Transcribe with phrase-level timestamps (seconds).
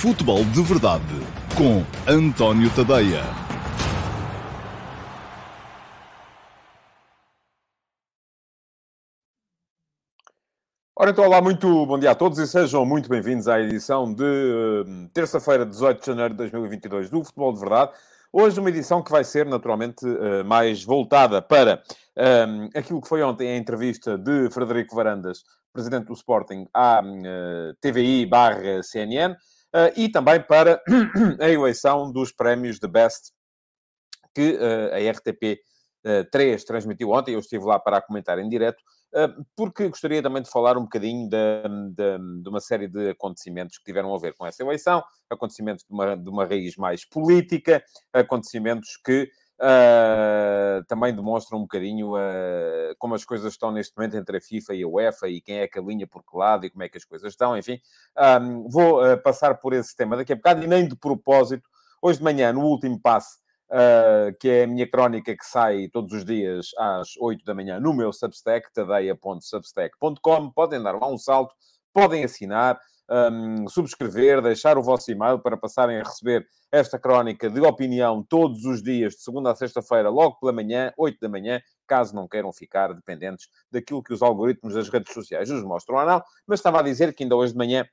[0.00, 1.02] Futebol de Verdade
[1.56, 3.20] com António Tadeia.
[10.94, 14.22] Ora então, olá, muito bom dia a todos e sejam muito bem-vindos à edição de
[14.22, 17.90] uh, terça-feira, 18 de janeiro de 2022 do Futebol de Verdade.
[18.32, 21.82] Hoje uma edição que vai ser, naturalmente, uh, mais voltada para
[22.16, 25.42] um, aquilo que foi ontem a entrevista de Frederico Varandas,
[25.72, 29.34] presidente do Sporting, à uh, TVI barra CNN,
[29.96, 30.82] e também para
[31.40, 33.32] a eleição dos prémios de Best
[34.34, 35.60] que uh, a RTP
[36.30, 37.34] 3 transmitiu ontem.
[37.34, 38.82] Eu estive lá para comentar em direto,
[39.56, 43.84] porque gostaria também de falar um bocadinho de, de, de, uma série de acontecimentos que
[43.84, 47.82] tiveram a ver com essa eleição, acontecimentos de uma, de uma raiz mais política,
[48.12, 49.28] acontecimentos que
[49.60, 54.74] Uh, também demonstra um bocadinho uh, como as coisas estão neste momento entre a FIFA
[54.74, 56.96] e a UEFA e quem é que alinha por que lado e como é que
[56.96, 57.80] as coisas estão, enfim.
[58.40, 61.68] Um, vou uh, passar por esse tema daqui a bocado e nem de propósito.
[62.00, 63.38] Hoje de manhã, no último passe,
[64.38, 67.92] que é a minha crónica que sai todos os dias às 8 da manhã no
[67.92, 70.50] meu Substack, tadeia.substack.com.
[70.52, 71.52] Podem dar lá um salto,
[71.92, 72.80] podem assinar
[73.10, 78.64] um, subscrever, deixar o vosso e-mail para passarem a receber esta crónica de opinião todos
[78.64, 82.52] os dias, de segunda a sexta-feira, logo pela manhã, 8 da manhã, caso não queiram
[82.52, 86.22] ficar dependentes daquilo que os algoritmos das redes sociais nos mostram não.
[86.46, 87.86] Mas estava a dizer que ainda hoje de manhã,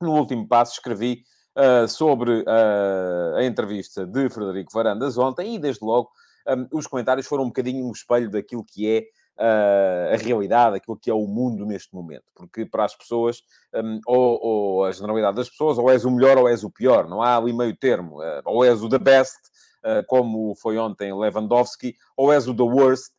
[0.00, 1.22] no último passo, escrevi
[1.56, 6.10] uh, sobre uh, a entrevista de Frederico Varandas ontem e, desde logo,
[6.48, 9.04] um, os comentários foram um bocadinho um espelho daquilo que é
[9.36, 12.24] a realidade, aquilo que é o mundo neste momento.
[12.34, 13.42] Porque para as pessoas,
[13.74, 17.08] um, ou, ou, a generalidade das pessoas, ou és o melhor ou és o pior.
[17.08, 18.20] Não há ali meio termo.
[18.20, 19.38] Uh, ou és o the best,
[19.84, 23.12] uh, como foi ontem Lewandowski, ou és o the worst,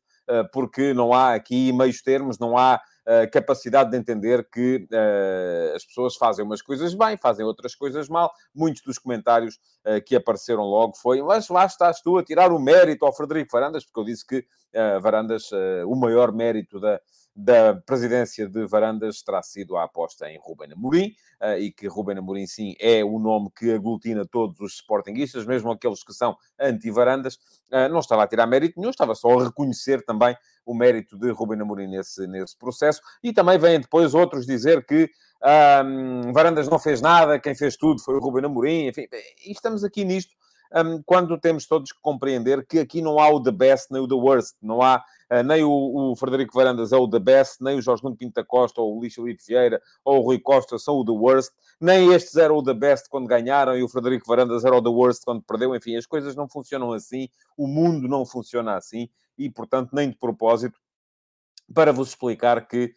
[0.52, 2.82] porque não há aqui meios termos, não há
[3.31, 8.31] capacidade de entender que uh, as pessoas fazem umas coisas bem, fazem outras coisas mal.
[8.53, 12.59] Muitos dos comentários uh, que apareceram logo foi, mas lá estás tu a tirar o
[12.59, 15.52] mérito ao Frederico Varandas, porque eu disse que uh, Varandas,
[15.88, 17.00] o maior mérito da,
[17.35, 21.13] da presidência de Varandas terá sido a aposta em Ruben Amorim,
[21.59, 26.01] e que Ruben Amorim, sim, é o nome que aglutina todos os sportinguistas, mesmo aqueles
[26.01, 27.38] que são anti-Varandas.
[27.91, 30.35] Não estava a tirar mérito nenhum, estava só a reconhecer também
[30.66, 33.01] o mérito de Ruben Amorim nesse, nesse processo.
[33.22, 35.09] E também vêm depois outros dizer que
[35.84, 38.88] um, Varandas não fez nada, quem fez tudo foi o Ruben Amorim.
[38.88, 39.07] Enfim,
[39.45, 40.34] e estamos aqui nisto
[40.74, 44.07] um, quando temos todos que compreender que aqui não há o the best nem o
[44.07, 44.56] the worst.
[44.62, 45.03] Não há
[45.46, 45.72] nem o,
[46.12, 48.96] o, Frederico Varandas é o the best, nem o Jorge Nuno Pinto da Costa ou
[48.96, 51.52] o Luís Felipe Vieira ou o Rui Costa são o the worst.
[51.80, 54.90] Nem estes eram o the best quando ganharam e o Frederico Varandas era o the
[54.90, 55.75] worst quando perdeu.
[55.75, 57.28] Enfim, as coisas não funcionam assim.
[57.58, 60.80] O mundo não funciona assim e, portanto, nem de propósito,
[61.74, 62.94] para vos explicar que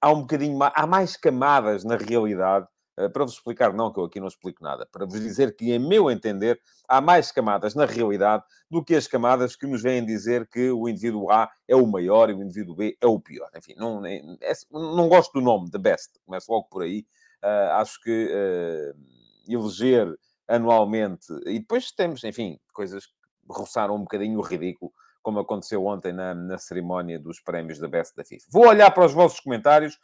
[0.00, 2.66] há um bocadinho mais, há mais camadas na realidade.
[2.98, 5.72] Uh, para vos explicar, não, que eu aqui não explico nada, para vos dizer que,
[5.72, 10.04] em meu entender, há mais camadas na realidade do que as camadas que nos vêm
[10.04, 13.50] dizer que o indivíduo A é o maior e o indivíduo B é o pior.
[13.56, 14.22] Enfim, não, é,
[14.70, 17.04] não gosto do nome, The Best, começo logo por aí.
[17.42, 20.16] Uh, acho que uh, eleger
[20.46, 23.12] anualmente, e depois temos, enfim, coisas que
[23.48, 28.14] roçaram um bocadinho o ridículo, como aconteceu ontem na, na cerimónia dos prémios da Best
[28.14, 28.46] da FIFA.
[28.50, 29.98] Vou olhar para os vossos comentários,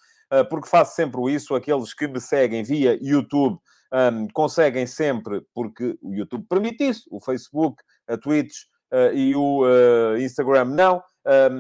[0.48, 1.54] porque faço sempre isso.
[1.54, 3.58] Aqueles que me seguem via YouTube
[3.92, 8.54] um, conseguem sempre, porque o YouTube permite isso, o Facebook, a Twitch
[8.92, 11.02] uh, e o uh, Instagram não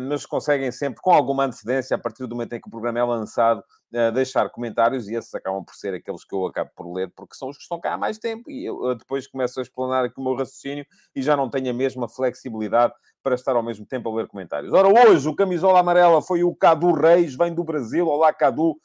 [0.08, 3.04] mas conseguem sempre, com alguma antecedência, a partir do momento em que o programa é
[3.04, 3.62] lançado,
[4.12, 7.48] deixar comentários e esses acabam por ser aqueles que eu acabo por ler, porque são
[7.48, 10.22] os que estão cá há mais tempo e eu depois começo a explanar aqui o
[10.22, 14.14] meu raciocínio e já não tenho a mesma flexibilidade para estar ao mesmo tempo a
[14.14, 14.72] ler comentários.
[14.72, 18.06] Ora, hoje o camisola amarela foi o Cadu Reis, vem do Brasil.
[18.06, 18.76] Olá, Cadu,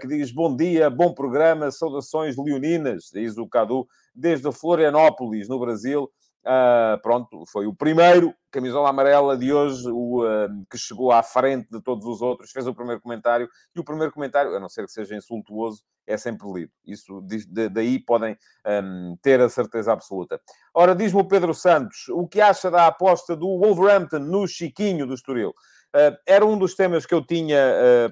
[0.00, 6.10] que diz bom dia, bom programa, saudações leoninas, diz o Cadu, desde Florianópolis, no Brasil.
[6.42, 11.68] Uh, pronto, foi o primeiro camisola amarela de hoje, o uh, que chegou à frente
[11.70, 13.46] de todos os outros, fez o primeiro comentário,
[13.76, 16.72] e o primeiro comentário, a não ser que seja insultuoso, é sempre lido.
[16.84, 18.36] Isso, de, daí podem
[18.66, 20.40] um, ter a certeza absoluta.
[20.74, 25.14] Ora, diz-me o Pedro Santos, o que acha da aposta do Wolverhampton no Chiquinho do
[25.14, 25.50] Estoril?
[25.94, 27.58] Uh, era um dos temas que eu tinha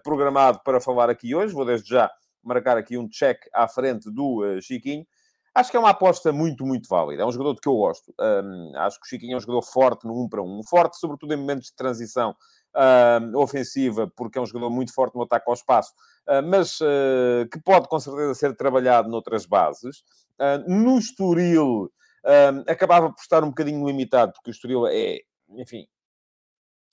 [0.05, 2.11] programado para falar aqui hoje, vou desde já
[2.45, 5.05] marcar aqui um check à frente do Chiquinho.
[5.59, 7.25] Acho que é uma aposta muito, muito válida.
[7.25, 8.15] É um jogador que eu gosto.
[8.17, 10.63] Um, acho que o Chiquinho é um jogador forte no 1 para 1.
[10.63, 12.37] Forte, sobretudo em momentos de transição
[12.77, 15.93] um, ofensiva, porque é um jogador muito forte no ataque ao espaço,
[16.29, 20.05] uh, mas uh, que pode, com certeza, ser trabalhado noutras bases.
[20.39, 21.91] Uh, no Estoril,
[22.69, 25.19] acabava por estar um bocadinho limitado, porque o Estoril é,
[25.57, 25.89] enfim...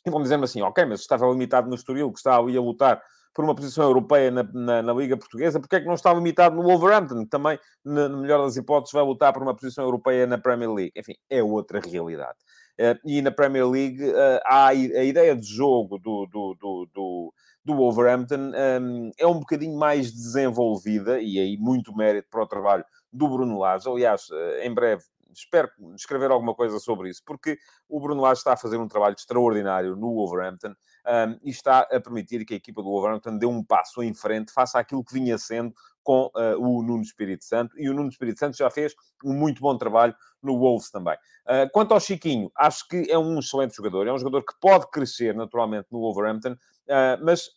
[0.08, 3.00] Vamos dizer assim, ok, mas estava limitado no Estoril, que está ali a lutar
[3.36, 6.56] por uma posição europeia na, na, na, Liga Portuguesa, porque é que não está limitado
[6.56, 10.72] no Wolverhampton, também, na, melhor das hipóteses, vai lutar por uma posição europeia na Premier
[10.72, 10.94] League.
[10.96, 12.38] Enfim, é outra realidade.
[12.80, 17.34] Uh, e na Premier League uh, há a, ideia de jogo do, do, do, do,
[17.64, 18.52] do Wolverhampton
[18.82, 23.60] um, é um bocadinho mais desenvolvida, e aí muito mérito para o trabalho do Bruno
[23.60, 23.90] Lage.
[23.90, 25.04] Aliás, uh, em breve
[25.34, 27.58] espero escrever alguma coisa sobre isso, porque
[27.90, 30.74] o Bruno Lage está a fazer um trabalho extraordinário no Wolverhampton
[31.06, 34.52] um, e está a permitir que a equipa do Wolverhampton dê um passo em frente,
[34.52, 35.74] faça aquilo que vinha sendo
[36.04, 38.94] com uh, o Nuno Espírito Santo, e o Nuno Espírito Santo já fez
[39.24, 41.16] um muito bom trabalho no Wolves também.
[41.46, 44.90] Uh, quanto ao Chiquinho, acho que é um excelente jogador, é um jogador que pode
[44.92, 47.50] crescer naturalmente no Wolverhampton, uh, mas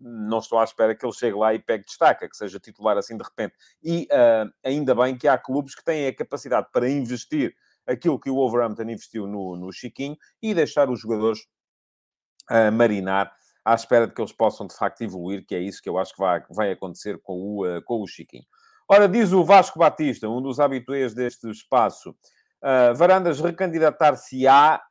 [0.00, 3.16] não estou à espera que ele chegue lá e pegue destaca, que seja titular assim
[3.16, 3.54] de repente.
[3.84, 4.08] E
[4.64, 7.54] ainda bem que há clubes que têm a capacidade para investir
[7.86, 11.46] aquilo que o Wolverhampton investiu no, no Chiquinho e deixar os jogadores
[12.50, 13.32] uh, marinar
[13.64, 16.12] à espera de que eles possam de facto evoluir, que é isso que eu acho
[16.12, 18.44] que vai, vai acontecer com o, uh, com o Chiquinho.
[18.88, 24.82] Ora, diz o Vasco Batista, um dos habituês deste espaço, uh, Varandas recandidatar-se-á,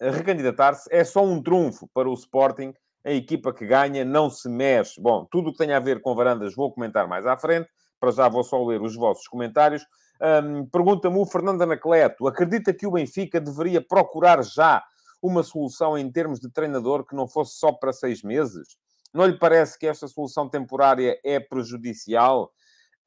[0.00, 2.72] recandidatar-se é só um trunfo para o Sporting
[3.06, 5.00] a equipa que ganha não se mexe.
[5.00, 7.68] Bom, tudo o que tem a ver com varandas vou comentar mais à frente.
[8.00, 9.86] Para já vou só ler os vossos comentários.
[10.20, 12.26] Um, Pergunta-me o Fernando Anacleto.
[12.26, 14.82] Acredita que o Benfica deveria procurar já
[15.22, 18.76] uma solução em termos de treinador que não fosse só para seis meses?
[19.12, 22.52] Não lhe parece que esta solução temporária é prejudicial?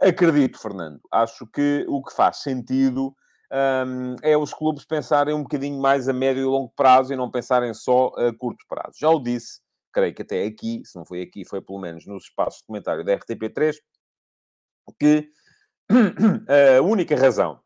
[0.01, 0.99] Acredito, Fernando.
[1.11, 3.15] Acho que o que faz sentido
[3.51, 7.29] um, é os clubes pensarem um bocadinho mais a médio e longo prazo e não
[7.29, 8.97] pensarem só a curto prazo.
[8.99, 9.61] Já o disse
[9.91, 13.03] creio que até aqui, se não foi aqui, foi pelo menos nos espaços de comentário
[13.03, 13.75] da RTP3,
[14.99, 15.29] que
[16.77, 17.59] a única razão,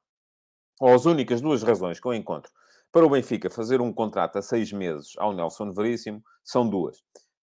[0.79, 2.51] ou as únicas duas razões que eu encontro
[2.93, 7.03] para o Benfica fazer um contrato a seis meses ao Nelson Veríssimo são duas.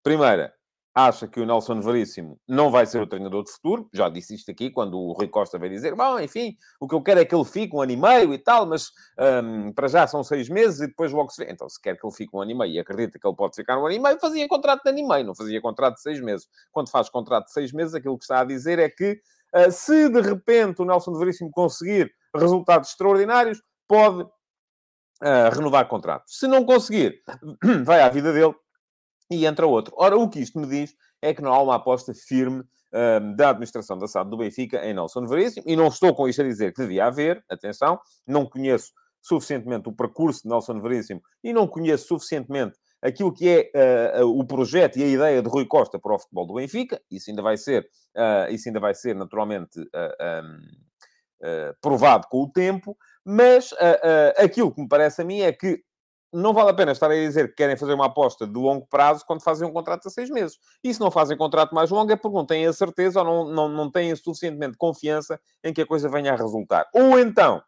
[0.03, 0.53] Primeira,
[0.93, 3.87] acha que o Nelson Veríssimo não vai ser o treinador de futuro.
[3.93, 7.01] Já disse isto aqui quando o Rui Costa veio dizer: Bom, enfim, o que eu
[7.01, 10.05] quero é que ele fique um ano e meio e tal, mas um, para já
[10.07, 11.49] são seis meses e depois logo se vê.
[11.49, 13.55] Então, se quer que ele fique um ano e meio e acredita que ele pode
[13.55, 16.01] ficar um ano e meio, fazia contrato de ano e meio, não fazia contrato de
[16.01, 16.47] seis meses.
[16.69, 19.21] Quando faz contrato de seis meses, aquilo que está a dizer é que
[19.55, 24.27] uh, se de repente o Nelson Veríssimo conseguir resultados extraordinários, pode
[25.23, 26.23] uh, renovar contrato.
[26.27, 27.21] Se não conseguir,
[27.83, 28.53] vai à vida dele
[29.31, 29.93] e entra outro.
[29.97, 32.63] Ora, o que isto me diz é que não há uma aposta firme
[32.93, 36.41] um, da administração da SAD do Benfica em Nelson Veríssimo, e não estou com isto
[36.41, 41.53] a dizer que devia haver, atenção, não conheço suficientemente o percurso de Nelson Veríssimo e
[41.53, 45.65] não conheço suficientemente aquilo que é uh, uh, o projeto e a ideia de Rui
[45.65, 49.15] Costa para o futebol do Benfica, isso ainda vai ser, uh, isso ainda vai ser
[49.15, 50.59] naturalmente um,
[51.81, 52.97] provado com o tempo,
[53.29, 53.73] mas
[54.37, 55.83] aquilo que me parece a mim é que
[56.31, 59.25] não vale a pena estar a dizer que querem fazer uma aposta de longo prazo
[59.25, 60.57] quando fazem um contrato a seis meses.
[60.83, 63.53] E se não fazem contrato mais longo é porque não têm a certeza ou não,
[63.53, 66.87] não, não têm suficientemente confiança em que a coisa venha a resultar.
[66.93, 67.61] Ou então,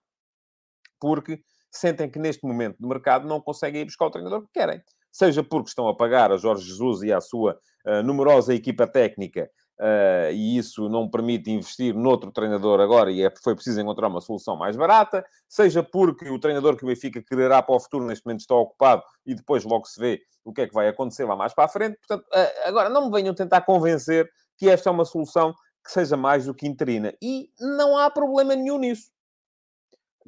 [1.00, 1.42] porque
[1.72, 4.81] sentem que neste momento do mercado não conseguem ir buscar o treinador que querem.
[5.12, 9.50] Seja porque estão a pagar a Jorge Jesus e à sua uh, numerosa equipa técnica
[9.81, 14.22] Uh, e isso não permite investir noutro treinador agora e é, foi preciso encontrar uma
[14.22, 18.24] solução mais barata, seja porque o treinador que o Benfica quererá para o futuro neste
[18.24, 21.36] momento está ocupado e depois logo se vê o que é que vai acontecer lá
[21.36, 21.98] mais para a frente.
[21.98, 25.51] Portanto, uh, agora não me venham tentar convencer que esta é uma solução
[25.84, 27.15] que seja mais do que interina.
[27.20, 29.10] E não há problema nenhum nisso.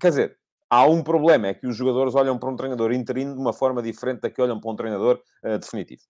[0.01, 0.37] Quer dizer,
[0.67, 3.83] há um problema, é que os jogadores olham para um treinador interino de uma forma
[3.83, 6.01] diferente da que olham para um treinador uh, definitivo.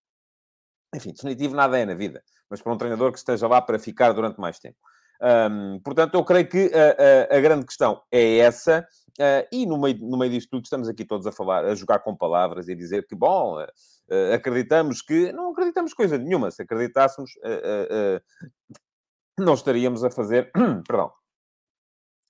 [0.94, 4.12] Enfim, definitivo nada é na vida, mas para um treinador que esteja lá para ficar
[4.14, 4.78] durante mais tempo.
[5.22, 8.86] Um, portanto, eu creio que a, a, a grande questão é essa,
[9.20, 12.00] uh, e no meio, no meio disto tudo estamos aqui todos a falar, a jogar
[12.00, 15.32] com palavras e a dizer que, bom, uh, acreditamos que...
[15.32, 16.52] Não acreditamos coisa nenhuma.
[16.52, 18.22] Se acreditássemos, uh,
[19.40, 20.52] não estaríamos a fazer,
[20.86, 21.12] perdão,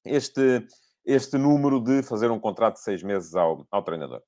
[0.06, 0.66] este,
[1.06, 4.22] este número de fazer um contrato de seis meses ao, ao treinador.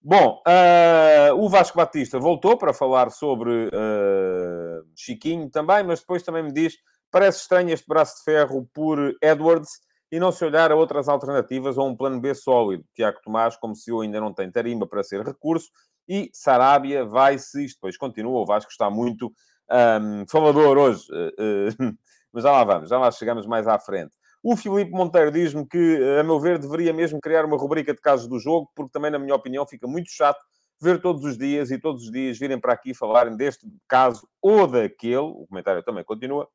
[0.00, 6.42] Bom, uh, o Vasco Batista voltou para falar sobre uh, Chiquinho também, mas depois também
[6.42, 6.76] me diz:
[7.10, 11.76] parece estranho este braço de ferro por Edwards e não se olhar a outras alternativas
[11.76, 12.84] ou um plano B sólido.
[12.94, 15.68] Tiago Tomás, como se eu ainda não tem tarimba para ser recurso,
[16.08, 17.64] e Sarabia vai-se.
[17.64, 18.40] Isto depois continua.
[18.40, 19.32] O Vasco está muito
[19.70, 21.98] um, falador hoje, uh,
[22.32, 24.14] mas já lá vamos, já lá chegamos mais à frente.
[24.42, 28.28] O Filipe Monteiro diz-me que, a meu ver, deveria mesmo criar uma rubrica de casos
[28.28, 30.38] do jogo, porque também, na minha opinião, fica muito chato
[30.80, 34.66] ver todos os dias e todos os dias virem para aqui falarem deste caso ou
[34.66, 35.16] daquele.
[35.16, 36.48] O comentário também continua.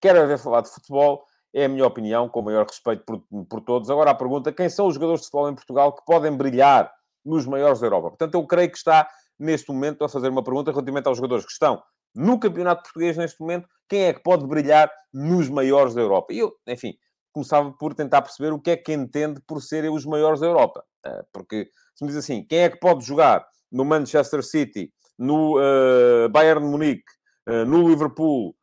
[0.00, 3.60] Quero ver falar de futebol, é a minha opinião, com o maior respeito por, por
[3.60, 3.90] todos.
[3.90, 6.90] Agora a pergunta: quem são os jogadores de futebol em Portugal que podem brilhar
[7.22, 8.08] nos maiores da Europa?
[8.08, 9.06] Portanto, eu creio que está
[9.38, 11.82] neste momento a fazer uma pergunta relativamente aos jogadores que estão
[12.14, 16.32] no campeonato português neste momento, quem é que pode brilhar nos maiores da Europa?
[16.32, 16.94] E eu, enfim,
[17.32, 20.84] começava por tentar perceber o que é que entende por serem os maiores da Europa.
[21.06, 25.58] Uh, porque, se me diz assim, quem é que pode jogar no Manchester City, no
[25.58, 27.04] uh, Bayern Munique,
[27.48, 28.54] uh, no Liverpool,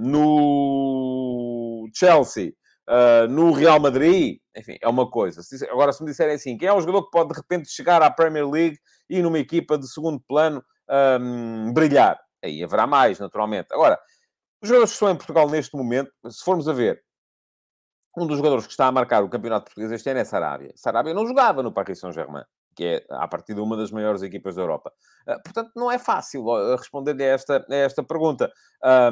[0.00, 2.54] no Chelsea,
[3.28, 5.42] no Real Madrid, enfim, é uma coisa.
[5.70, 8.10] Agora, se me disserem assim, quem é o jogador que pode de repente chegar à
[8.10, 8.78] Premier League
[9.08, 12.20] e numa equipa de segundo plano um, brilhar?
[12.42, 13.68] Aí haverá mais, naturalmente.
[13.72, 13.98] Agora,
[14.62, 17.02] os jogadores que estão em Portugal neste momento, se formos a ver,
[18.16, 20.72] um dos jogadores que está a marcar o campeonato português este ano é Sarabia.
[20.74, 24.54] Sarabia não jogava no Paris Saint-Germain, que é, a partir de uma das maiores equipas
[24.54, 24.90] da Europa.
[25.28, 26.44] Uh, portanto, não é fácil
[26.76, 28.50] responder-lhe a esta, a esta pergunta.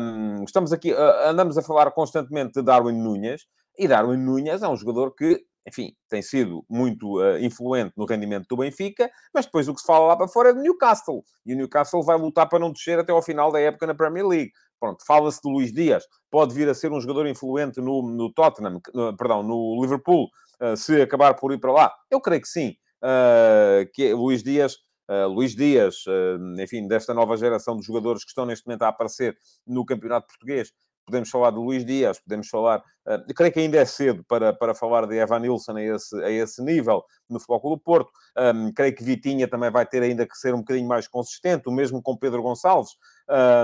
[0.01, 3.43] Um, estamos aqui, uh, andamos a falar constantemente de Darwin Núñez,
[3.77, 8.47] e Darwin Núñez é um jogador que enfim, tem sido muito uh, influente no rendimento
[8.49, 11.25] do Benfica, mas depois o que se fala lá para fora é do Newcastle.
[11.45, 14.27] E o Newcastle vai lutar para não descer até ao final da época na Premier
[14.27, 14.53] League.
[14.79, 18.81] Pronto, fala-se de Luís Dias, pode vir a ser um jogador influente no, no Tottenham,
[18.93, 20.29] no, perdão, no Liverpool,
[20.61, 21.93] uh, se acabar por ir para lá.
[22.11, 22.75] Eu creio que sim.
[23.03, 28.31] Uh, que Luís Dias Uh, Luís Dias, uh, enfim, desta nova geração de jogadores que
[28.31, 30.73] estão neste momento a aparecer no Campeonato Português,
[31.05, 32.83] podemos falar de Luís Dias, podemos falar.
[33.07, 36.31] Uh, creio que ainda é cedo para, para falar de Evan Nilsson a esse, a
[36.31, 38.11] esse nível no Futebol Clube do Porto.
[38.37, 41.73] Um, creio que Vitinha também vai ter ainda que ser um bocadinho mais consistente, o
[41.73, 42.93] mesmo com Pedro Gonçalves.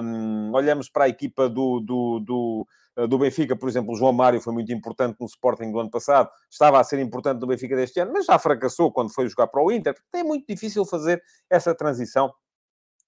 [0.02, 2.66] Um, olhamos para a equipa do, do, do,
[2.96, 5.90] ah, do, Benfica, por exemplo, o João Mário foi muito importante no Sporting do ano
[5.90, 9.46] passado, estava a ser importante no Benfica deste ano, mas já fracassou quando foi jogar
[9.46, 9.94] para o Inter.
[10.12, 12.32] É muito difícil fazer essa transição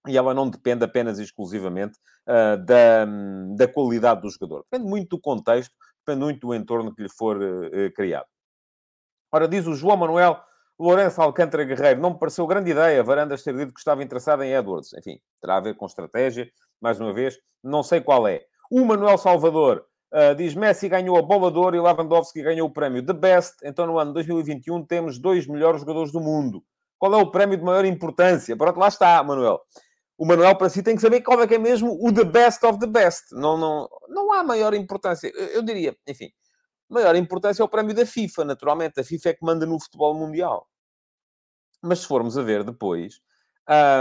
[0.07, 3.07] e ela não depende apenas e exclusivamente uh, da,
[3.57, 4.65] da qualidade do jogador.
[4.71, 8.27] Depende muito do contexto, depende muito do entorno que lhe for uh, criado.
[9.31, 10.43] Ora, diz o João Manuel
[10.79, 14.53] Lourenço Alcântara Guerreiro, não me pareceu grande ideia Varandas ter dito que estava interessado em
[14.53, 14.93] Edwards.
[14.95, 18.43] Enfim, terá a ver com estratégia, mais uma vez, não sei qual é.
[18.71, 22.73] O Manuel Salvador uh, diz Messi ganhou a bola de ouro e Lewandowski ganhou o
[22.73, 23.57] prémio The Best.
[23.63, 26.65] Então, no ano 2021, temos dois melhores jogadores do mundo.
[26.99, 28.57] Qual é o prémio de maior importância?
[28.57, 29.61] Pronto, lá está, Manuel
[30.23, 32.65] o Manuel para si tem que saber qual é que é mesmo o the best
[32.65, 33.33] of the best.
[33.33, 35.33] Não, não, não há maior importância.
[35.35, 36.31] Eu, eu diria, enfim,
[36.89, 39.01] maior importância é o prémio da FIFA, naturalmente.
[39.01, 40.69] A FIFA é que manda no futebol mundial.
[41.83, 43.21] Mas se formos a ver depois,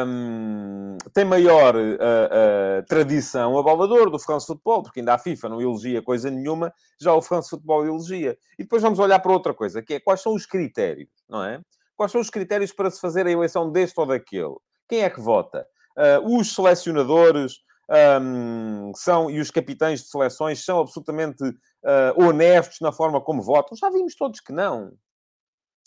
[0.07, 5.49] um, tem maior uh, uh, tradição a bolador do France Football, porque ainda a FIFA
[5.49, 8.37] não elogia coisa nenhuma, já o France Football elogia.
[8.59, 11.59] E depois vamos olhar para outra coisa, que é quais são os critérios, não é?
[11.95, 14.53] Quais são os critérios para se fazer a eleição deste ou daquele?
[14.87, 15.65] Quem é que vota?
[15.97, 17.59] Uh, os selecionadores
[18.21, 23.77] um, são, e os capitães de seleções são absolutamente uh, honestos na forma como votam.
[23.77, 24.93] Já vimos todos que não.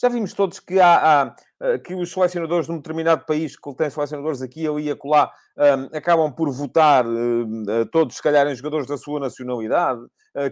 [0.00, 3.74] Já vimos todos que há, há uh, que os selecionadores de um determinado país, que
[3.74, 7.04] tem selecionadores aqui, ali e acolá, um, acabam por votar
[7.92, 10.00] todos, se calhar, em jogadores da sua nacionalidade,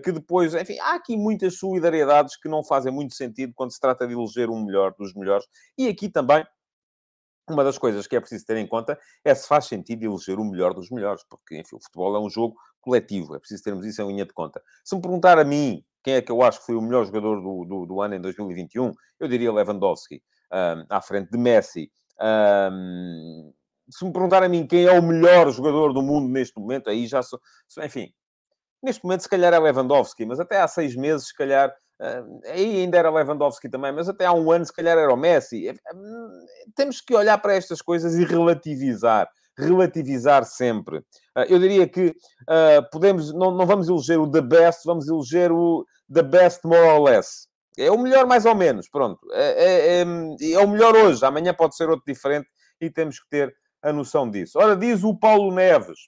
[0.04, 4.06] que depois, enfim, há aqui muitas solidariedades que não fazem muito sentido quando se trata
[4.06, 5.44] de eleger um melhor dos melhores.
[5.76, 6.46] E aqui também
[7.50, 10.44] uma das coisas que é preciso ter em conta é se faz sentido eleger o
[10.44, 14.00] melhor dos melhores, porque, enfim, o futebol é um jogo coletivo, é preciso termos isso
[14.02, 14.62] em linha de conta.
[14.84, 17.40] Se me perguntar a mim quem é que eu acho que foi o melhor jogador
[17.40, 20.22] do, do, do ano em 2021, eu diria Lewandowski,
[20.52, 21.90] um, à frente de Messi.
[22.20, 23.52] Um,
[23.88, 27.06] se me perguntar a mim quem é o melhor jogador do mundo neste momento, aí
[27.06, 27.40] já sou...
[27.84, 28.12] Enfim,
[28.82, 31.72] neste momento se calhar é Lewandowski, mas até há seis meses, se calhar,
[32.46, 35.68] aí ainda era Lewandowski também, mas até há um ano, se calhar, era o Messi.
[35.68, 39.28] É, hum, temos que olhar para estas coisas e relativizar.
[39.56, 40.98] Relativizar sempre.
[40.98, 45.52] Uh, eu diria que uh, podemos, não, não vamos eleger o the best, vamos eleger
[45.52, 47.46] o the best more or less.
[47.78, 49.20] É o melhor mais ou menos, pronto.
[49.32, 52.48] É, é, é, é o melhor hoje, amanhã pode ser outro diferente
[52.80, 54.58] e temos que ter a noção disso.
[54.58, 55.98] Ora, diz o Paulo Neves,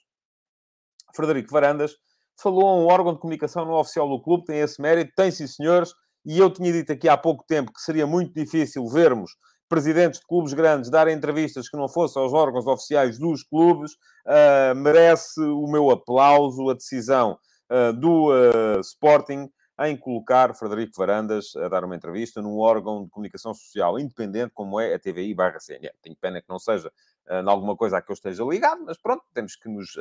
[1.15, 1.95] Frederico Varandas,
[2.41, 5.47] falou a um órgão de comunicação no oficial do clube, tem esse mérito, tem sim,
[5.47, 5.93] senhores,
[6.25, 9.31] e eu tinha dito aqui há pouco tempo que seria muito difícil vermos
[9.69, 14.75] presidentes de clubes grandes darem entrevistas que não fossem aos órgãos oficiais dos clubes, uh,
[14.75, 17.37] merece o meu aplauso a decisão
[17.69, 19.49] uh, do uh, Sporting
[19.81, 24.79] em colocar Frederico Varandas a dar uma entrevista num órgão de comunicação social independente, como
[24.79, 25.91] é a TVI barra CNE.
[26.01, 26.89] Tenho pena que não seja
[27.29, 29.97] em alguma coisa a que eu esteja ligado, mas pronto, temos que nos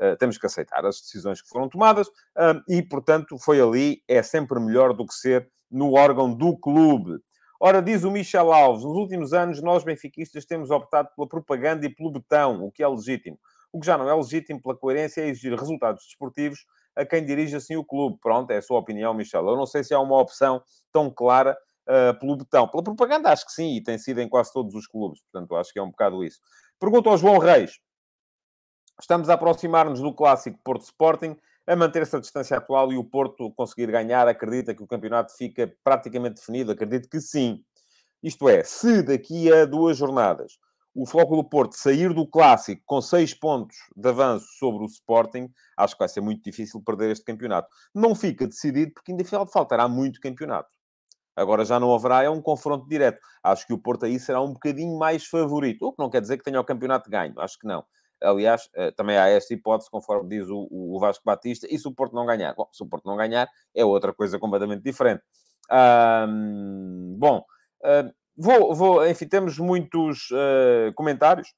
[0.00, 2.08] uh, eh, temos que aceitar as decisões que foram tomadas
[2.68, 7.20] e, portanto, foi ali, é sempre melhor do que ser no órgão do clube.
[7.60, 11.88] Ora, diz o Michel Alves, nos últimos anos nós benfiquistas temos optado pela propaganda e
[11.88, 13.38] pelo betão, o que é legítimo.
[13.72, 16.64] O que já não é legítimo pela coerência é exigir resultados desportivos
[16.96, 18.18] a quem dirige assim o clube.
[18.20, 19.46] Pronto, é a sua opinião, Michel.
[19.46, 20.62] Eu não sei se há uma opção
[20.92, 21.56] tão clara
[21.88, 22.68] uh, pelo betão.
[22.68, 25.20] Pela propaganda, acho que sim, e tem sido em quase todos os clubes.
[25.22, 26.40] Portanto, acho que é um bocado isso.
[26.78, 27.78] Pergunto ao João Reis.
[29.00, 31.36] Estamos a aproximar-nos do clássico Porto Sporting,
[31.66, 34.26] a manter-se a distância atual e o Porto conseguir ganhar.
[34.26, 36.72] Acredita que o campeonato fica praticamente definido?
[36.72, 37.62] Acredito que sim.
[38.22, 40.58] Isto é, se daqui a duas jornadas
[41.00, 45.94] o Flóculo Porto sair do clássico com seis pontos de avanço sobre o Sporting, acho
[45.94, 47.68] que vai ser muito difícil perder este campeonato.
[47.94, 50.68] Não fica decidido porque ainda faltará muito campeonato.
[51.36, 53.20] Agora já não haverá, é um confronto direto.
[53.44, 55.86] Acho que o Porto aí será um bocadinho mais favorito.
[55.86, 57.84] O que não quer dizer que tenha o campeonato ganho, acho que não.
[58.22, 61.92] Aliás, eh, também há esta hipótese, conforme diz o, o Vasco Batista, e se o
[61.92, 62.54] Porto não ganhar?
[62.54, 65.22] Bom, se o Porto não ganhar, é outra coisa completamente diferente.
[67.16, 67.44] bom,
[68.40, 71.52] Vou, vou, enfim, temos muitos uh, comentários.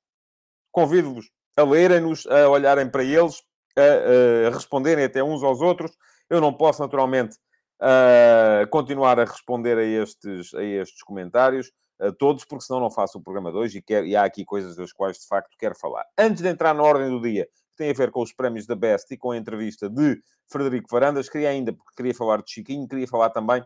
[0.73, 3.43] Convido-vos a lerem-nos, a olharem para eles,
[3.77, 5.93] a, a, responderem até uns aos outros.
[6.31, 7.37] Eu não posso, naturalmente,
[7.83, 13.19] uh, continuar a responder a estes, a estes comentários, a todos, porque senão não faço
[13.19, 15.75] o programa de hoje e, quero, e há aqui coisas das quais, de facto, quero
[15.75, 16.05] falar.
[16.19, 18.75] Antes de entrar na ordem do dia, que tem a ver com os prémios da
[18.75, 22.89] Best e com a entrevista de Frederico Varandas, queria ainda, porque queria falar de Chiquinho,
[22.89, 23.63] queria falar também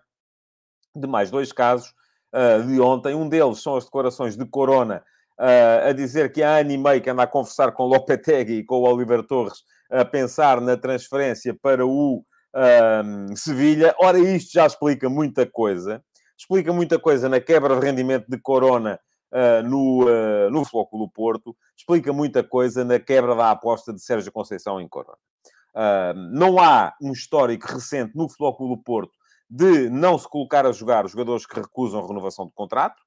[0.95, 1.93] de mais dois casos
[2.33, 3.15] uh, de ontem.
[3.15, 5.03] Um deles são as declarações de Corona
[5.39, 8.65] uh, a dizer que há ano e meio que anda a conversar com Lopetegui e
[8.65, 13.95] com o Oliver Torres a pensar na transferência para o uh, Sevilha.
[14.01, 16.03] Ora, isto já explica muita coisa.
[16.37, 18.99] Explica muita coisa na quebra de rendimento de Corona
[19.33, 24.31] Uh, no, uh, no Flóculo Porto, explica muita coisa na quebra da aposta de Sérgio
[24.31, 25.19] Conceição em Corona.
[25.75, 29.11] Uh, não há um histórico recente no Flóculo Porto
[29.51, 33.03] de não se colocar a jogar os jogadores que recusam renovação de contrato.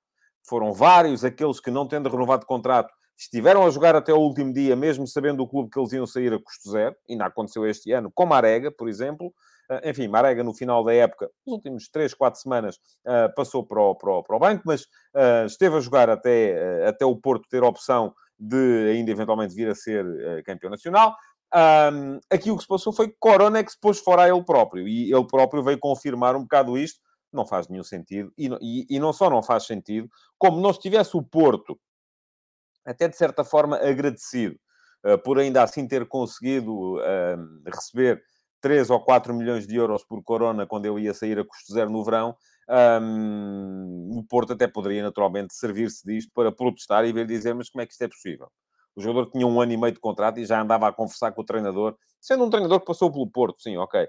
[0.48, 4.75] Foram vários aqueles que, não tendo renovado contrato, estiveram a jogar até o último dia,
[4.75, 6.96] mesmo sabendo do clube que eles iam sair a custo zero.
[7.10, 9.34] Ainda aconteceu este ano, com Marega, por exemplo.
[9.70, 13.82] Ah, enfim, Marega, no final da época, nos últimos 3, 4 semanas, ah, passou para
[13.82, 17.48] o, para o, para o banco, mas ah, esteve a jogar até, até o Porto
[17.50, 20.06] ter a opção de ainda eventualmente vir a ser
[20.46, 21.16] campeão nacional.
[21.54, 24.30] Um, aqui o que se passou foi que Corona é que se pôs fora a
[24.30, 24.88] ele próprio.
[24.88, 27.00] E ele próprio veio confirmar um bocado isto.
[27.32, 28.32] Não faz nenhum sentido.
[28.38, 31.80] E, e, e não só não faz sentido, como não estivesse o Porto,
[32.86, 34.58] até de certa forma agradecido,
[35.06, 38.24] uh, por ainda assim ter conseguido uh, receber
[38.61, 41.89] 3 ou 4 milhões de euros por Corona quando ele ia sair a custo zero
[41.89, 42.35] no verão,
[43.01, 47.81] um, o Porto até poderia naturalmente servir-se disto para protestar e ver dizer, mas como
[47.81, 48.48] é que isto é possível?
[48.96, 51.41] O jogador tinha um ano e meio de contrato e já andava a conversar com
[51.41, 54.07] o treinador, sendo um treinador que passou pelo Porto, sim, ok,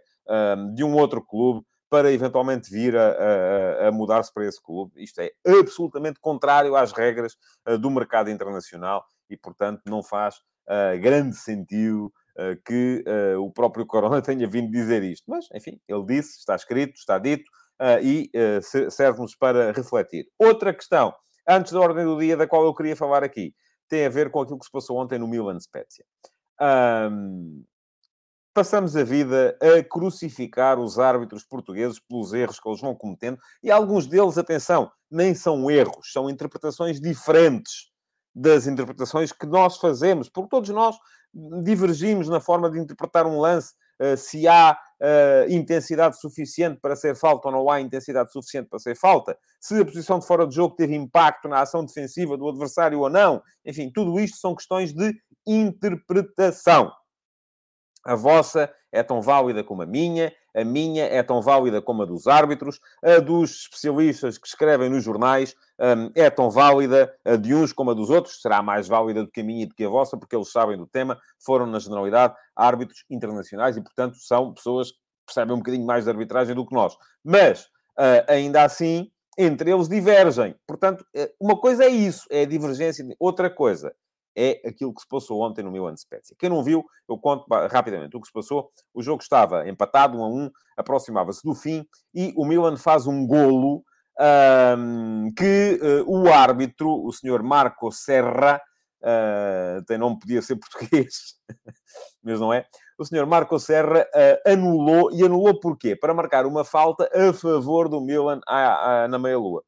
[0.74, 4.92] de um outro clube, para eventualmente vir a, a, a mudar-se para esse clube.
[4.96, 7.34] Isto é absolutamente contrário às regras
[7.66, 10.37] uh, do mercado internacional e, portanto, não faz
[10.68, 12.12] uh, grande sentido
[12.64, 13.05] que
[13.38, 15.24] o próprio Corona tenha vindo dizer isto.
[15.29, 17.51] Mas, enfim, ele disse, está escrito, está dito
[18.03, 18.31] e
[18.90, 20.27] serve-nos para refletir.
[20.38, 21.12] Outra questão,
[21.48, 23.55] antes da ordem do dia, da qual eu queria falar aqui,
[23.88, 26.05] tem a ver com aquilo que se passou ontem no Milan Spezia.
[26.61, 27.64] Um,
[28.53, 33.70] passamos a vida a crucificar os árbitros portugueses pelos erros que eles vão cometendo, e
[33.70, 37.90] alguns deles, atenção, nem são erros, são interpretações diferentes
[38.35, 40.96] das interpretações que nós fazemos, porque todos nós
[41.35, 47.17] divergimos na forma de interpretar um lance, uh, se há uh, intensidade suficiente para ser
[47.17, 50.55] falta ou não há intensidade suficiente para ser falta, se a posição de fora de
[50.55, 53.43] jogo teve impacto na ação defensiva do adversário ou não.
[53.64, 55.14] Enfim, tudo isto são questões de
[55.47, 56.91] interpretação.
[58.05, 62.07] A vossa é tão válida como a minha, a minha é tão válida como a
[62.07, 67.55] dos árbitros, a dos especialistas que escrevem nos jornais hum, é tão válida a de
[67.55, 69.85] uns como a dos outros, será mais válida do que a minha e do que
[69.85, 74.53] a vossa, porque eles sabem do tema, foram, na generalidade, árbitros internacionais e, portanto, são
[74.53, 76.97] pessoas que percebem um bocadinho mais de arbitragem do que nós.
[77.25, 77.64] Mas,
[77.99, 80.57] uh, ainda assim, entre eles divergem.
[80.66, 83.05] Portanto, eh, uma coisa é isso, é a divergência.
[83.21, 83.94] Outra coisa
[84.38, 86.37] é aquilo que se passou ontem no Milan Spezia.
[86.38, 88.70] Quem não viu, eu conto rapidamente o que se passou.
[88.94, 93.27] O jogo estava empatado, 1 a 1, aproximava-se do fim e o Milan faz um
[93.27, 93.83] golo
[94.79, 98.61] um, que uh, o árbitro, o senhor Marco Serra,
[99.03, 101.35] uh, nome, podia ser português,
[102.22, 102.64] mas não é.
[102.96, 105.96] O senhor Marco Serra uh, anulou, e anulou porquê?
[105.96, 109.62] Para marcar uma falta a favor do Milan à, à, na meia-lua.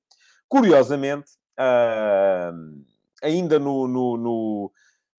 [0.49, 2.90] Curiosamente, uh,
[3.23, 4.73] ainda no, no, no,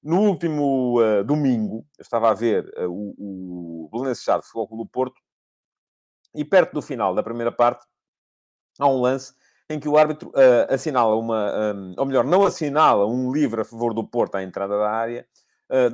[0.03, 4.83] no último uh, domingo, eu estava a ver uh, o, o Belenenses Chá Futebol Clube
[4.83, 5.21] do Porto,
[6.33, 7.85] e perto do final da primeira parte,
[8.79, 9.33] há um lance
[9.69, 13.65] em que o árbitro uh, assinala uma, um, ou melhor, não assinala um livre a
[13.65, 15.25] favor do Porto à entrada da área,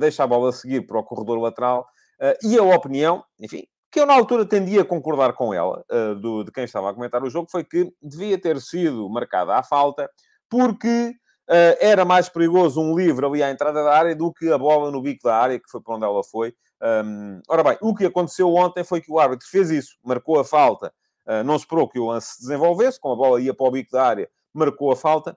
[0.00, 1.86] deixa a bola seguir para o corredor lateral,
[2.42, 5.84] e a opinião, enfim, que eu na altura tendia a concordar com ela,
[6.20, 9.62] do, de quem estava a comentar o jogo, foi que devia ter sido marcada a
[9.62, 10.10] falta,
[10.50, 11.27] porque uh,
[11.80, 15.00] era mais perigoso um livre ali à entrada da área do que a bola no
[15.00, 16.54] bico da área, que foi para onde ela foi.
[17.48, 20.92] Ora bem, o que aconteceu ontem foi que o árbitro fez isso, marcou a falta,
[21.26, 23.90] uh, não esperou que o lance se desenvolvesse, como a bola ia para o bico
[23.92, 25.36] da área, marcou a falta,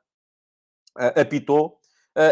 [0.99, 1.77] uh, apitou.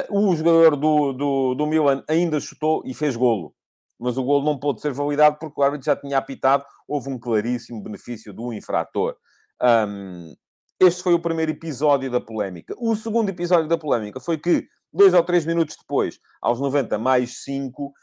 [0.10, 3.56] o jogador do, do, do Milan ainda chutou e fez golo
[4.00, 7.20] mas o golo não pôde ser validado porque o árbitro já tinha apitado, houve um
[7.20, 9.15] claríssimo benefício do infrator.
[9.62, 10.34] Um,
[10.80, 12.74] este foi o primeiro episódio da polémica.
[12.78, 17.44] O segundo episódio da polémica foi que, dois ou três minutos depois, aos 90 mais
[17.44, 17.94] 5, uh,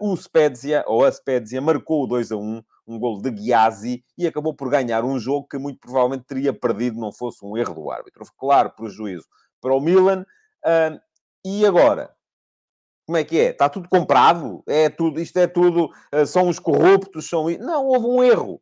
[0.00, 4.26] o Spezia, ou a Spezia, marcou o 2 a 1, um golo de Ghiazzi, e
[4.26, 7.90] acabou por ganhar um jogo que muito provavelmente teria perdido não fosse um erro do
[7.90, 8.22] árbitro.
[8.38, 9.26] Claro prejuízo
[9.60, 10.26] para o Milan.
[10.64, 11.00] Uh,
[11.42, 12.14] e agora?
[13.06, 13.50] Como é que é?
[13.50, 14.62] Está tudo comprado?
[14.66, 17.48] É tudo, isto é tudo, uh, são os corruptos, são...
[17.58, 18.60] Não, houve um erro.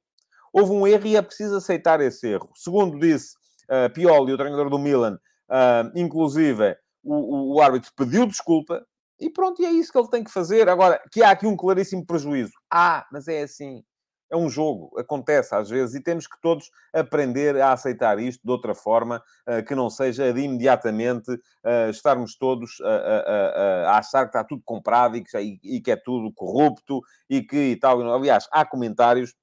[0.53, 2.51] Houve um erro e é preciso aceitar esse erro.
[2.55, 3.35] Segundo disse
[3.71, 8.85] uh, Pioli, o treinador do Milan, uh, inclusive, o, o, o, árbitro pediu desculpa
[9.19, 10.69] e pronto, e é isso que ele tem que fazer.
[10.69, 12.53] Agora, que há aqui um claríssimo prejuízo.
[12.71, 13.85] Ah, mas é assim.
[14.31, 18.51] É um jogo, acontece às vezes, e temos que todos aprender a aceitar isto de
[18.51, 24.25] outra forma, uh, que não seja de imediatamente uh, estarmos todos a, a, a, achar
[24.25, 27.01] que está tudo comprado e que, e, e que é tudo corrupto
[27.31, 28.01] e que e tal.
[28.13, 29.35] Aliás, há comentários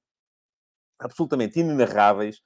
[0.98, 2.42] absolutamente inenarráveis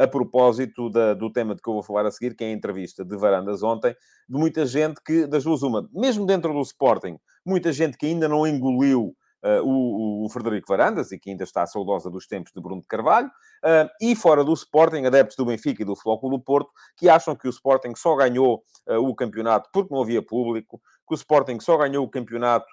[0.00, 2.52] a propósito da, do tema de que eu vou falar a seguir, que é a
[2.52, 3.94] entrevista de Varandas ontem,
[4.28, 8.28] de muita gente que, das duas uma, mesmo dentro do Sporting, muita gente que ainda
[8.28, 12.62] não engoliu Uh, o, o, Frederico Varandas, e que ainda está saudosa dos tempos de
[12.62, 16.40] Bruno de Carvalho, uh, e fora do Sporting, adeptos do Benfica e do Futebol do
[16.40, 20.80] Porto, que acham que o Sporting só ganhou uh, o campeonato porque não havia público,
[21.08, 22.66] que o Sporting só ganhou o campeonato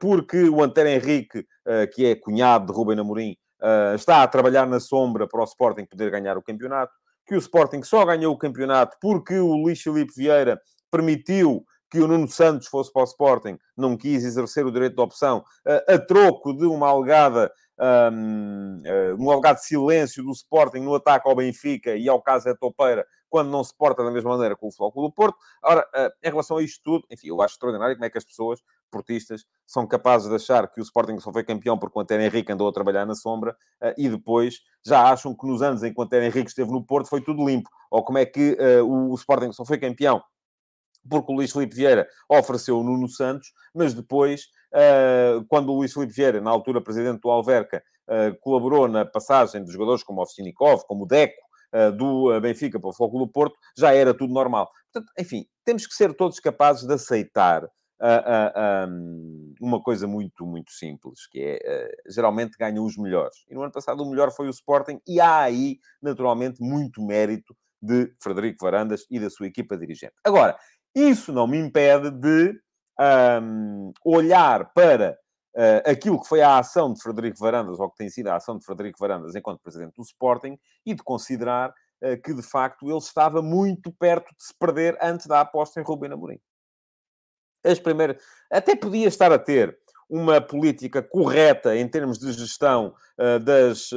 [0.00, 1.46] porque o Antero Henrique,
[1.94, 5.84] que é cunhado de Rubem Amorim, uh, está a trabalhar na sombra para o Sporting
[5.84, 6.92] poder ganhar o campeonato,
[7.26, 12.06] que o Sporting só ganhou o campeonato porque o Luís Filipe Vieira permitiu que o
[12.06, 15.98] Nuno Santos fosse para o Sporting, não quis exercer o direito de opção, uh, a
[15.98, 17.50] troco de uma alegada
[18.12, 18.82] um,
[19.18, 23.50] um alegado silêncio do Sporting no ataque ao Benfica e ao caso é Topeira, quando
[23.50, 25.38] não se porta da mesma maneira com o Futebol do Porto.
[25.62, 28.24] Ora, uh, em relação a isto tudo, enfim, eu acho extraordinário como é que as
[28.24, 28.60] pessoas,
[28.90, 32.50] portistas, são capazes de achar que o Sporting só foi campeão porque o Antero Henrique
[32.52, 36.00] andou a trabalhar na sombra uh, e depois já acham que nos anos em que
[36.00, 37.68] o Antero Henrique esteve no Porto foi tudo limpo.
[37.90, 40.22] Ou como é que uh, o, Sporting só foi campeão
[41.08, 44.48] porque o Luís Filipe Vieira ofereceu o Nuno Santos, mas depois,
[45.48, 47.82] quando o Luís Filipe Vieira, na altura presidente do Alverca,
[48.42, 51.47] colaborou na passagem de jogadores como o como o Deco,
[51.96, 54.70] do eh, Benfica para o Futebol do Porto, já era tudo normal.
[54.92, 60.72] Portanto, enfim, temos que ser todos capazes de aceitar uh, um, uma coisa muito, muito
[60.72, 63.36] simples, que é, geralmente ganham os melhores.
[63.48, 67.54] E no ano passado o melhor foi o Sporting, e há aí, naturalmente, muito mérito
[67.80, 70.14] de Frederico Varandas e da sua equipa dirigente.
[70.24, 70.56] Agora,
[70.94, 72.58] isso não me impede de
[73.42, 75.16] um, olhar para
[75.54, 78.58] uh, aquilo que foi a ação de Frederico Varandas, ou que tem sido a ação
[78.58, 82.98] de Frederico Varandas enquanto presidente do Sporting, e de considerar uh, que, de facto, ele
[82.98, 86.40] estava muito perto de se perder antes da aposta em Rubem Amorim.
[87.64, 88.22] As primeiras...
[88.50, 89.76] Até podia estar a ter
[90.08, 93.90] uma política correta em termos de gestão uh, das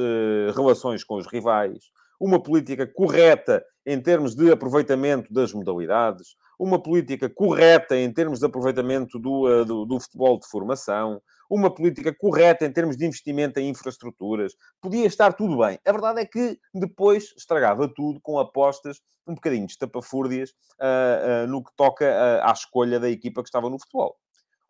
[0.54, 7.28] relações com os rivais, uma política correta em termos de aproveitamento das modalidades, uma política
[7.28, 11.20] correta em termos de aproveitamento do, do, do, futebol de formação,
[11.54, 14.56] uma política correta em termos de investimento em infraestruturas.
[14.80, 15.78] Podia estar tudo bem.
[15.84, 21.62] A verdade é que depois estragava tudo com apostas um bocadinho estapafúrdias uh, uh, no
[21.62, 24.16] que toca uh, à escolha da equipa que estava no futebol.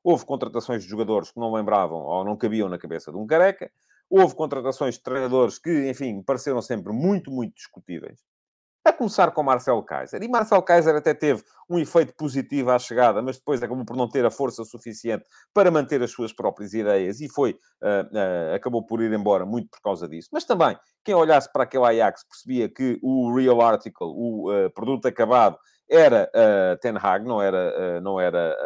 [0.03, 3.71] Houve contratações de jogadores que não lembravam ou não cabiam na cabeça de um careca.
[4.11, 8.18] Houve contratações de treinadores que, enfim, pareceram sempre muito, muito discutíveis.
[8.85, 10.21] A começar com Marcel Kaiser.
[10.23, 14.09] E Marcel Kaiser até teve um efeito positivo à chegada, mas depois acabou por não
[14.09, 18.85] ter a força suficiente para manter as suas próprias ideias e foi, uh, uh, acabou
[18.85, 20.31] por ir embora muito por causa disso.
[20.33, 25.07] Mas também, quem olhasse para aquele Ajax percebia que o Real Article, o uh, produto
[25.07, 25.57] acabado,
[25.88, 26.31] era
[26.81, 28.57] Ten Hag, não era, não era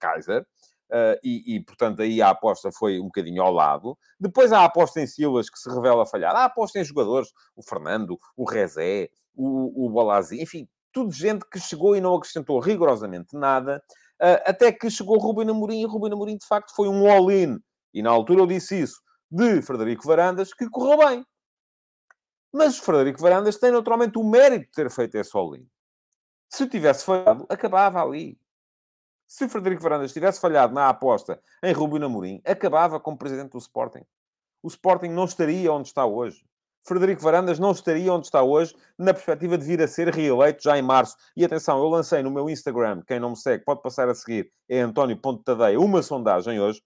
[0.00, 0.44] Kaiser.
[0.90, 3.96] Uh, e, e, portanto, aí a aposta foi um bocadinho ao lado.
[4.18, 6.34] Depois há a aposta em Silas, que se revela falhar.
[6.34, 11.44] Há a aposta em jogadores, o Fernando, o Rezé, o, o Bolazi, enfim, tudo gente
[11.48, 13.82] que chegou e não acrescentou rigorosamente nada,
[14.20, 17.58] uh, até que chegou Rubem Amorim, e Rubem Amorim, de facto, foi um all-in.
[17.94, 21.24] E na altura eu disse isso de Frederico Varandas, que correu bem.
[22.52, 25.66] Mas Frederico Varandas tem naturalmente o mérito de ter feito esse all-in.
[26.50, 28.40] Se tivesse falhado, acabava ali.
[29.26, 34.04] Se Frederico Varandas tivesse falhado na aposta em Rubem Amorim, acabava como presidente do Sporting.
[34.62, 36.47] O Sporting não estaria onde está hoje.
[36.88, 40.78] Frederico Varandas não estaria onde está hoje, na perspectiva de vir a ser reeleito já
[40.78, 41.16] em março.
[41.36, 44.50] E atenção, eu lancei no meu Instagram, quem não me segue pode passar a seguir,
[44.68, 46.82] é António Tadeia, uma sondagem hoje,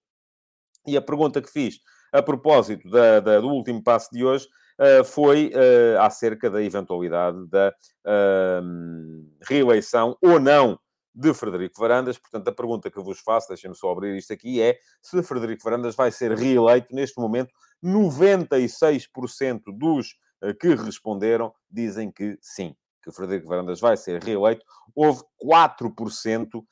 [0.86, 1.78] e a pergunta que fiz
[2.12, 4.46] a propósito da, da, do último passo de hoje
[4.78, 7.72] uh, foi uh, acerca da eventualidade da
[8.04, 10.78] uh, reeleição ou não
[11.14, 12.18] de Frederico Varandas.
[12.18, 15.94] Portanto, a pergunta que vos faço, deixem-me só abrir isto aqui, é se Frederico Varandas
[15.94, 16.94] vai ser reeleito.
[16.94, 17.52] Neste momento,
[17.84, 24.64] 96% dos uh, que responderam dizem que sim, que Frederico Varandas vai ser reeleito.
[24.94, 26.64] Houve 4% uh,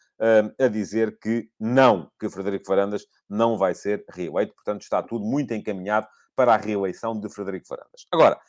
[0.59, 4.55] a dizer que não, que Frederico Varandas não vai ser reeleito.
[4.55, 8.07] Portanto, está tudo muito encaminhado para a reeleição de Frederico Varandas.
[8.11, 8.41] Agora,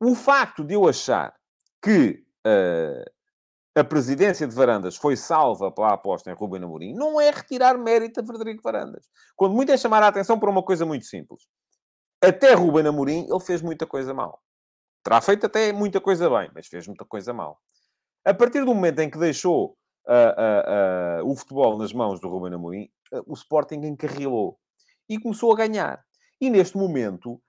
[0.00, 1.34] o facto de eu achar
[1.82, 3.17] que uh,
[3.78, 8.20] a presidência de Varandas foi salva pela aposta em Ruben Amorim, não é retirar mérito
[8.20, 9.06] a Frederico Varandas.
[9.36, 11.42] Quando muito é chamar a atenção para uma coisa muito simples.
[12.20, 14.42] Até Ruben Amorim, ele fez muita coisa mal.
[15.04, 17.60] Terá feito até muita coisa bem, mas fez muita coisa mal.
[18.24, 22.28] A partir do momento em que deixou uh, uh, uh, o futebol nas mãos do
[22.28, 22.90] Ruben Amorim,
[23.26, 24.58] o Sporting encarrilou.
[25.08, 26.04] E começou a ganhar.
[26.40, 27.40] E neste momento,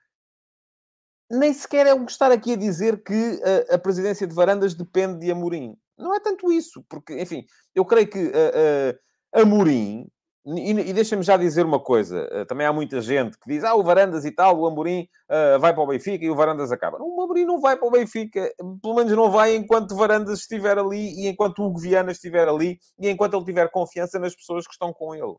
[1.29, 5.31] nem sequer é que estar aqui a dizer que a presidência de Varandas depende de
[5.31, 5.77] Amorim.
[5.99, 10.07] Não é tanto isso, porque, enfim, eu creio que uh, uh, Amorim,
[10.45, 13.75] e, e deixa-me já dizer uma coisa, uh, também há muita gente que diz, ah,
[13.75, 15.07] o Varandas e tal, o Amorim
[15.59, 16.97] vai para o Benfica e o Varandas acaba.
[16.99, 21.21] O Amorim não vai para o Benfica, pelo menos não vai enquanto Varandas estiver ali
[21.21, 24.73] e enquanto o Hugo Viana estiver ali e enquanto ele tiver confiança nas pessoas que
[24.73, 25.35] estão com ele.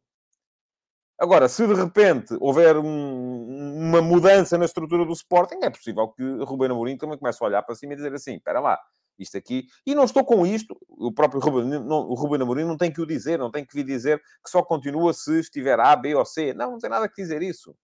[1.18, 6.22] Agora, se de repente houver um, uma mudança na estrutura do Sporting, é possível que
[6.44, 8.78] Ruben Amorim também comece a olhar para cima e dizer assim, espera lá,
[9.22, 9.66] isto aqui.
[9.86, 13.06] E não estou com isto, o próprio Ruben, o Ruben Amorim não tem que o
[13.06, 16.54] dizer, não tem que vir dizer que só continua se estiver A, B ou C.
[16.54, 17.74] Não, não tem nada que dizer isso.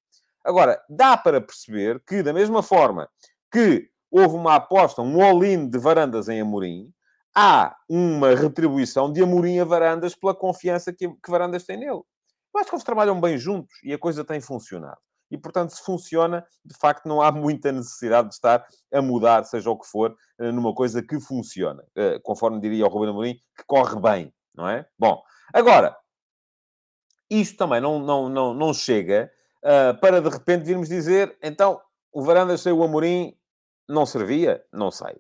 [0.44, 3.09] Agora, dá para perceber que, da mesma forma
[3.51, 6.92] que houve uma aposta, um all-in de Varandas em Amorim,
[7.35, 11.90] há uma retribuição de Amorim a Varandas pela confiança que, que Varandas tem nele.
[12.55, 14.99] Eu acho que eles trabalham bem juntos e a coisa tem funcionado
[15.31, 19.71] e, portanto, se funciona, de facto, não há muita necessidade de estar a mudar, seja
[19.71, 21.85] o que for, eh, numa coisa que funciona.
[21.97, 24.87] Eh, conforme diria o Ruben Amorim, que corre bem, não é?
[24.99, 25.97] Bom, agora,
[27.29, 29.31] isto também não, não, não, não chega
[29.65, 31.81] uh, para, de repente, virmos dizer, então,
[32.12, 33.37] o Varandas sem o Amorim
[33.89, 34.65] não servia?
[34.73, 35.17] Não sei.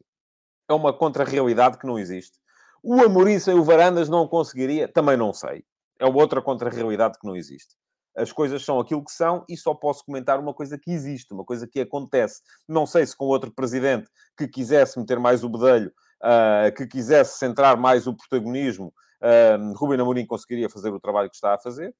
[0.68, 2.38] É uma contra-realidade que não existe.
[2.82, 4.86] O Amorim sem o Varandas não conseguiria?
[4.86, 5.64] Também não sei.
[5.98, 7.74] É outra contra-realidade que não existe
[8.16, 11.44] as coisas são aquilo que são e só posso comentar uma coisa que existe, uma
[11.44, 12.40] coisa que acontece.
[12.66, 17.38] Não sei se com outro presidente que quisesse meter mais o bedelho, uh, que quisesse
[17.38, 21.94] centrar mais o protagonismo, uh, Ruben Amorim conseguiria fazer o trabalho que está a fazer.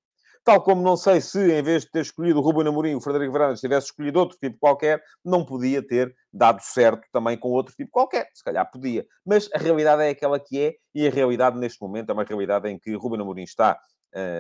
[0.47, 3.33] Tal como não sei se, em vez de ter escolhido o Ruben Amorim, o Frederico
[3.33, 7.91] Varandas tivesse escolhido outro tipo qualquer, não podia ter dado certo também com outro tipo
[7.91, 8.29] qualquer.
[8.33, 9.05] Se calhar podia.
[9.27, 12.69] Mas a realidade é aquela que é, e a realidade neste momento é uma realidade
[12.69, 13.77] em que Ruben Amorim está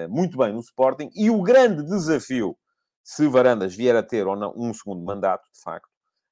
[0.08, 1.10] muito bem no Sporting.
[1.14, 2.56] E o grande desafio,
[3.04, 5.88] se Varandas vier a ter ou não um segundo mandato, de facto,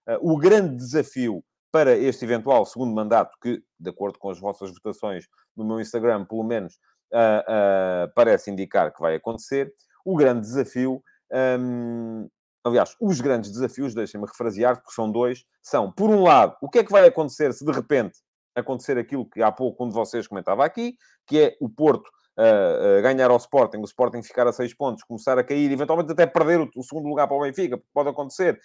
[0.09, 4.71] uh, o grande desafio para este eventual segundo mandato, que, de acordo com as vossas
[4.73, 6.75] votações no meu Instagram, pelo menos
[7.13, 9.73] uh, parece indicar que vai acontecer,
[10.05, 11.03] o grande desafio.
[11.33, 12.29] Um,
[12.65, 16.79] aliás, os grandes desafios, deixem-me refrasear, porque são dois, são, por um lado, o que
[16.79, 18.19] é que vai acontecer se de repente
[18.55, 23.03] acontecer aquilo que há pouco um de vocês comentava aqui, que é o Porto uh,
[23.03, 26.61] ganhar ao Sporting, o Sporting ficar a seis pontos, começar a cair, eventualmente até perder
[26.61, 28.61] o, o segundo lugar para o Benfica, pode acontecer.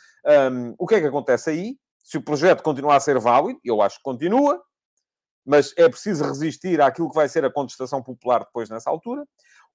[0.52, 1.78] Um, o que é que acontece aí?
[2.04, 4.62] Se o projeto continuar a ser válido, eu acho que continua,
[5.46, 9.26] mas é preciso resistir àquilo que vai ser a contestação popular depois nessa altura.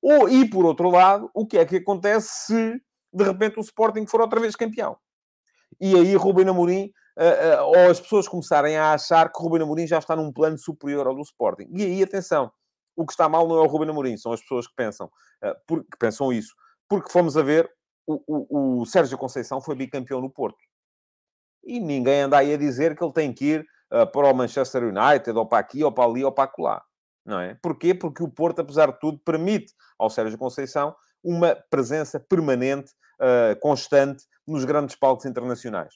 [0.03, 4.07] Ou, e por outro lado, o que é que acontece se de repente o Sporting
[4.07, 4.97] for outra vez campeão?
[5.81, 9.87] E aí Ruben Amorim, uh, uh, ou as pessoas começarem a achar que Ruben Amorim
[9.87, 11.69] já está num plano superior ao do Sporting.
[11.73, 12.53] E aí, atenção,
[12.97, 15.11] o que está mal não é o Ruben Amorim, são as pessoas que pensam,
[15.67, 16.55] por, que pensam isso.
[16.89, 17.71] Porque fomos a ver,
[18.07, 20.59] o, o, o, Sérgio Conceição foi bicampeão no Porto.
[21.65, 24.85] E ninguém anda aí a dizer que ele tem que ir uh, para o Manchester
[24.85, 26.85] United, ou para aqui, ou para ali, ou para acolá.
[27.25, 27.55] Não é?
[27.55, 27.95] Porquê?
[27.95, 34.25] Porque o Porto, apesar de tudo, permite ao Sérgio Conceição uma presença permanente, uh, constante,
[34.47, 35.95] nos grandes palcos internacionais.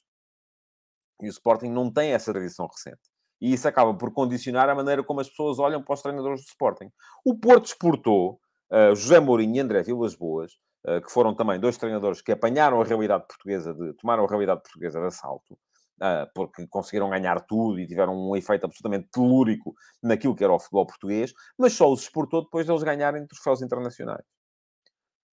[1.21, 3.03] E o Sporting não tem essa tradição recente.
[3.41, 6.47] E isso acaba por condicionar a maneira como as pessoas olham para os treinadores do
[6.47, 6.91] Sporting.
[7.25, 10.53] O Porto exportou uh, José Mourinho e André Vilas Boas,
[10.87, 14.63] uh, que foram também dois treinadores que apanharam a realidade portuguesa, de, tomaram a realidade
[14.63, 20.35] portuguesa de assalto, uh, porque conseguiram ganhar tudo e tiveram um efeito absolutamente telúrico naquilo
[20.35, 24.25] que era o futebol português, mas só os exportou depois deles ganharem troféus internacionais.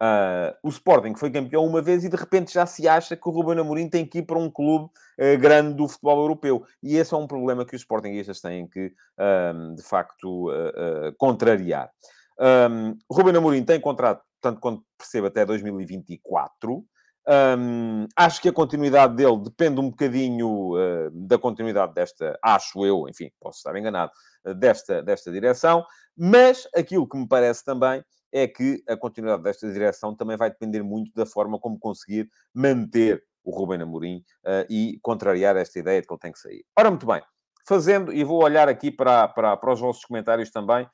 [0.01, 3.31] Uh, o Sporting foi campeão uma vez e de repente já se acha que o
[3.31, 6.65] Ruben Amorim tem que ir para um clube uh, grande do futebol europeu.
[6.83, 11.89] E esse é um problema que os Sportingistas têm que, um, de facto, uh, contrariar.
[12.37, 16.85] Um, Ruben Amorim tem contrato, tanto quanto percebo, até 2024.
[17.27, 20.73] Um, acho que a continuidade dele depende um bocadinho
[21.11, 24.11] da continuidade desta, acho eu, enfim, posso estar enganado,
[24.57, 25.83] desta, desta direção,
[26.15, 28.03] mas aquilo que me parece também
[28.35, 33.23] é que a continuidade desta direção também vai depender muito da forma como conseguir manter
[33.45, 36.65] o Rubem Amorim uh, e contrariar esta ideia de que ele tem que sair.
[36.77, 37.21] Ora, muito bem.
[37.65, 40.85] Fazendo, e vou olhar aqui para, para, para os vossos comentários também,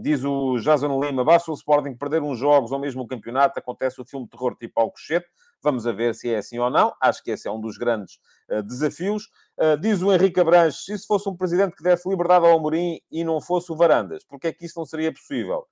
[0.00, 4.00] diz o Jason Lima, basta o Sporting perder uns jogos ou mesmo o campeonato, acontece
[4.00, 5.26] o filme de terror tipo Alcochete.
[5.62, 6.94] Vamos a ver se é assim ou não.
[7.02, 9.24] Acho que esse é um dos grandes uh, desafios.
[9.58, 13.24] Uh, diz o Henrique Abranches, se fosse um presidente que desse liberdade ao Amorim e
[13.24, 15.66] não fosse o Varandas, porque é que isso não seria possível?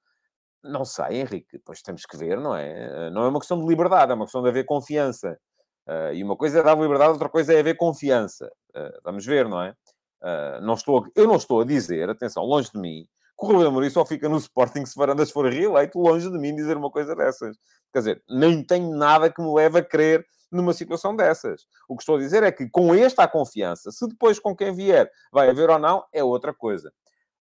[0.62, 3.06] Não sei, Henrique, depois temos que ver, não é?
[3.06, 5.38] Eh, não é uma questão de liberdade, é uma questão de haver confiança.
[5.88, 8.52] Uh, e uma coisa é dar liberdade, outra coisa é haver confiança.
[8.76, 9.70] Uh, vamos ver, não é?
[10.20, 13.06] Uh, não estou a, eu não estou a dizer, atenção, longe de mim,
[13.38, 16.54] que o Rubem Amorim só fica no Sporting se Varandas for reeleito, longe de mim
[16.54, 17.56] dizer uma coisa dessas.
[17.90, 21.66] Quer dizer, nem tenho nada que me leve a crer numa situação dessas.
[21.88, 24.74] O que estou a dizer é que com esta a confiança, se depois com quem
[24.74, 26.92] vier vai haver ou não, é outra coisa.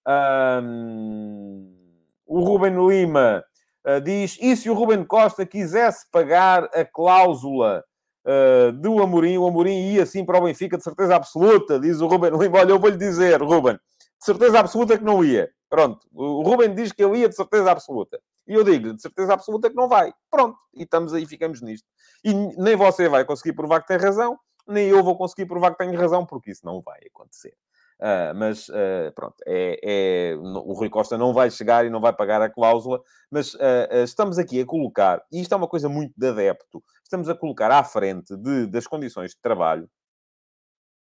[0.06, 1.85] Hum...
[2.26, 3.44] O Ruben Lima
[3.86, 7.84] uh, diz: e se o Ruben Costa quisesse pagar a cláusula
[8.26, 12.06] uh, do Amorim, o Amorim ia sim para o Benfica, de certeza absoluta, diz o
[12.06, 12.58] Ruben Lima.
[12.58, 15.48] Olha, eu vou-lhe dizer, Ruben, de certeza absoluta que não ia.
[15.68, 18.20] Pronto, o Ruben diz que ele ia de certeza absoluta.
[18.46, 20.12] E eu digo-lhe, de certeza absoluta que não vai.
[20.30, 21.86] Pronto, e estamos aí, ficamos nisto.
[22.24, 25.78] E nem você vai conseguir provar que tem razão, nem eu vou conseguir provar que
[25.78, 27.54] tenho razão, porque isso não vai acontecer.
[27.98, 32.12] Uh, mas uh, pronto, é, é, o Rui Costa não vai chegar e não vai
[32.12, 36.12] pagar a cláusula, mas uh, estamos aqui a colocar, e isto é uma coisa muito
[36.14, 39.88] de adepto, estamos a colocar à frente de, das condições de trabalho,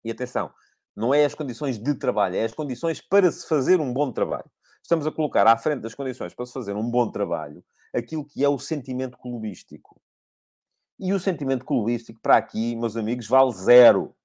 [0.05, 0.53] e atenção,
[0.95, 4.49] não é as condições de trabalho, é as condições para se fazer um bom trabalho.
[4.81, 8.43] Estamos a colocar à frente das condições para se fazer um bom trabalho aquilo que
[8.43, 9.99] é o sentimento clubístico.
[10.99, 14.15] E o sentimento clubístico, para aqui, meus amigos, vale zero.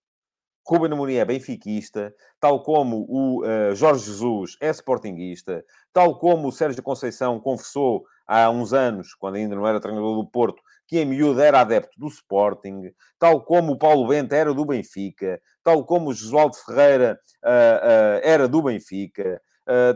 [0.67, 6.53] Ruben Amorim é benfiquista, tal como o uh, Jorge Jesus é sportinguista, tal como o
[6.53, 11.05] Sérgio Conceição confessou há uns anos, quando ainda não era treinador do Porto, que em
[11.05, 16.11] miúdo era adepto do Sporting, tal como o Paulo Bento era do Benfica, tal como
[16.11, 19.41] o Josualdo Ferreira uh, uh, era do Benfica,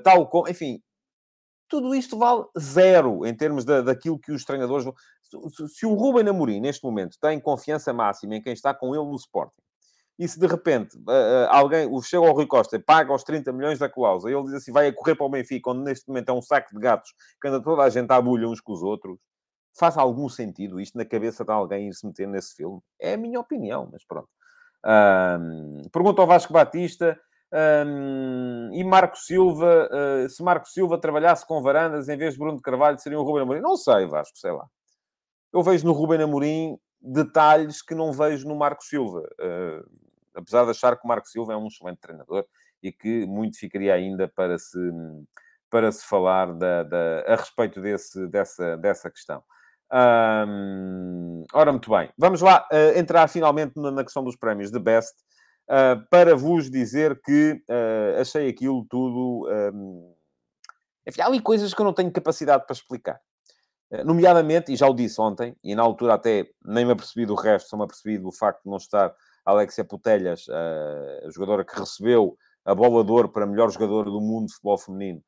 [0.05, 0.48] tal como...
[0.48, 0.81] Enfim,
[1.68, 4.87] tudo isto vale zero em termos da, daquilo que os treinadores...
[5.22, 9.05] Se, se o Ruben Amorim, neste momento, tem confiança máxima em quem está com ele
[9.05, 9.62] no Sporting,
[10.18, 13.79] e se de repente uh, alguém chega ao Rui Costa e paga os 30 milhões
[13.79, 16.29] da cláusula e ele diz assim, vai a correr para o Benfica, onde neste momento
[16.29, 18.83] é um saco de gatos que anda toda a gente à bulha uns com os
[18.83, 19.18] outros,
[19.77, 22.81] faz algum sentido isto na cabeça de alguém ir se meter nesse filme?
[23.00, 24.29] É a minha opinião, mas pronto.
[24.87, 27.18] Um, pergunta ao Vasco Batista
[27.87, 32.57] um, e Marco Silva, uh, se Marco Silva trabalhasse com varandas em vez de Bruno
[32.57, 33.61] de Carvalho, seria o Ruben Amorim?
[33.61, 34.66] Não sei, Vasco, sei lá.
[35.53, 39.29] Eu vejo no Ruben Amorim detalhes que não vejo no Marco Silva.
[39.40, 42.45] Uh, apesar de achar que o Marco Silva é um excelente treinador
[42.83, 44.79] e que muito ficaria ainda para se,
[45.71, 49.43] para se falar da, da a respeito desse, dessa, dessa questão.
[51.53, 52.11] ora, muito bem.
[52.19, 55.14] Vamos lá uh, entrar finalmente na, na, questão dos prémios de Best
[55.69, 59.49] uh, para vos dizer que uh, achei aquilo tudo...
[59.73, 60.14] Um,
[61.21, 63.21] há ali coisas que eu não tenho capacidade para explicar.
[64.02, 67.68] Nomeadamente, e já o disse ontem, e na altura até nem me apercebi do resto,
[67.68, 72.74] só me apercebi do facto de não estar Alexia Putelhas, a jogadora que recebeu a
[72.74, 75.22] bola de ouro para melhor jogadora do mundo de futebol feminino,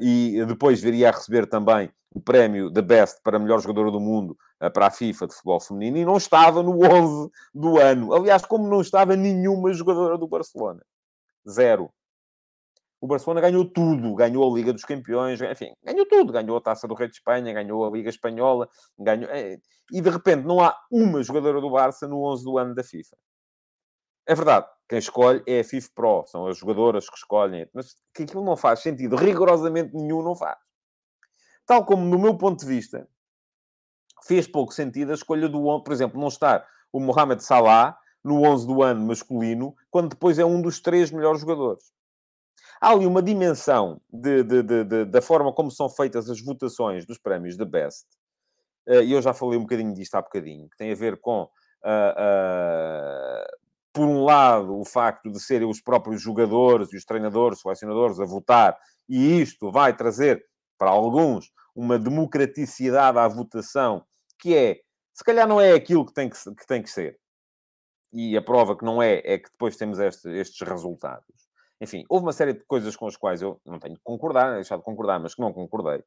[0.00, 4.36] e depois viria a receber também o prémio de Best para melhor jogadora do mundo
[4.74, 8.12] para a FIFA de futebol feminino, e não estava no 11 do ano.
[8.12, 10.82] Aliás, como não estava nenhuma jogadora do Barcelona.
[11.48, 11.90] Zero.
[13.00, 14.14] O Barcelona ganhou tudo.
[14.14, 16.32] Ganhou a Liga dos Campeões, enfim, ganhou tudo.
[16.32, 19.30] Ganhou a Taça do Rei de Espanha, ganhou a Liga Espanhola, ganhou...
[19.30, 19.58] Eh,
[19.90, 23.16] e de repente não há uma jogadora do Barça no 11 do ano da FIFA.
[24.26, 28.22] É verdade, quem escolhe é a FIFA Pro, são as jogadoras que escolhem, mas que
[28.22, 30.58] aquilo não faz sentido, rigorosamente nenhum não faz.
[31.66, 33.08] Tal como, no meu ponto de vista,
[34.24, 38.42] fez pouco sentido a escolha do 11, por exemplo, não estar o Mohamed Salah no
[38.42, 41.92] 11 do ano masculino, quando depois é um dos três melhores jogadores.
[42.80, 47.18] Há ali uma dimensão de, de, de, da forma como são feitas as votações dos
[47.18, 48.06] prémios de Best,
[48.86, 51.42] eh, e eu já falei um bocadinho disto há bocadinho, que tem a ver com
[51.42, 51.50] uh, uh,
[53.92, 58.24] por um lado, o facto de serem os próprios jogadores e os treinadores, selecionadores a
[58.24, 60.44] votar, e isto vai trazer,
[60.78, 64.04] para alguns, uma democraticidade à votação
[64.38, 64.80] que é,
[65.12, 67.18] se calhar não é aquilo que tem que, que, tem que ser.
[68.12, 71.49] E a prova que não é, é que depois temos este, estes resultados.
[71.80, 74.76] Enfim, houve uma série de coisas com as quais eu não tenho que concordar, deixar
[74.76, 76.02] de concordar, mas que não concordei.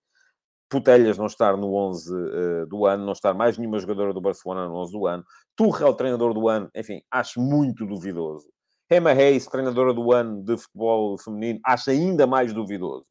[0.69, 4.21] Putelhas não estar no 11 uh, eh, do ano, não estar mais nenhuma jogadora do
[4.21, 5.24] Barcelona no 11 do ano.
[5.55, 8.47] Tuchel, treinador do ano, enfim, acho muito duvidoso.
[8.89, 13.05] Emma Hayes, treinadora do ano de futebol feminino, acho ainda mais duvidoso.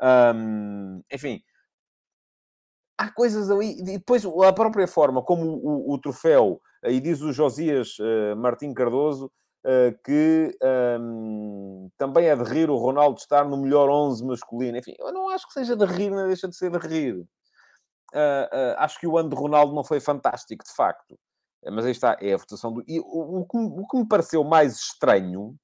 [0.00, 1.40] Um, enfim,
[2.98, 3.78] há coisas ali.
[3.80, 8.36] E depois, a própria forma como o, o, o troféu, e diz o Josias uh,
[8.36, 9.30] Martim Cardoso,
[10.04, 10.56] que
[11.00, 14.78] um, também é de rir o Ronaldo estar no melhor 11 masculino.
[14.78, 17.14] Enfim, eu não acho que seja de rir, não deixa de ser de rir.
[18.14, 21.18] Uh, acho que o ano de Ronaldo não foi fantástico, de facto.
[21.64, 22.84] Mas aí está, é a votação do.
[22.86, 25.56] E o, o, que, o que me pareceu mais estranho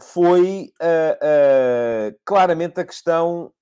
[0.00, 0.70] foi
[2.24, 3.52] claramente a questão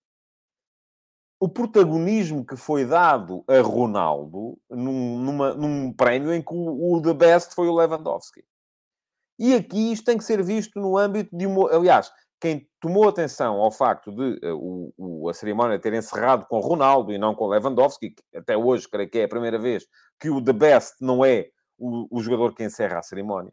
[1.40, 7.00] o protagonismo que foi dado a Ronaldo num, numa, num prémio em que o, o
[7.00, 8.44] The Best foi o Lewandowski.
[9.38, 11.70] E aqui isto tem que ser visto no âmbito de uma.
[11.72, 12.10] Aliás,
[12.40, 17.18] quem tomou atenção ao facto de uh, o, a cerimónia ter encerrado com Ronaldo e
[17.18, 19.84] não com Lewandowski, que até hoje creio que é a primeira vez
[20.20, 23.52] que o The Best não é o, o jogador que encerra a cerimónia.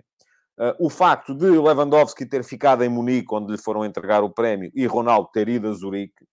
[0.58, 4.72] Uh, o facto de Lewandowski ter ficado em Munique, onde lhe foram entregar o prémio,
[4.74, 6.26] e Ronaldo ter ido a Zurique,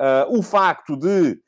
[0.00, 1.38] Uh, o facto de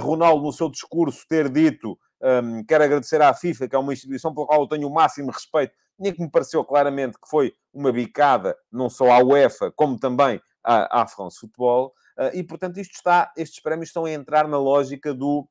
[0.00, 4.34] Ronaldo, no seu discurso, ter dito um, quero agradecer à FIFA, que é uma instituição
[4.34, 7.92] pela qual eu tenho o máximo respeito, e que me pareceu claramente que foi uma
[7.92, 11.92] bicada, não só à UEFA, como também à, à France Football.
[12.32, 15.48] e, portanto, isto está, estes prémios estão a entrar na lógica do,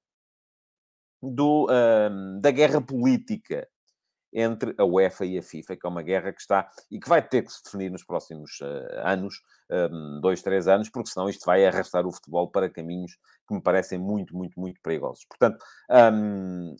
[1.21, 3.67] do, um, da guerra política
[4.33, 7.21] entre a UEFA e a FIFA, que é uma guerra que está e que vai
[7.21, 11.45] ter que se definir nos próximos uh, anos, um, dois, três anos, porque senão isto
[11.45, 13.17] vai arrastar o futebol para caminhos
[13.47, 15.25] que me parecem muito, muito, muito perigosos.
[15.25, 15.63] Portanto,
[16.13, 16.75] um,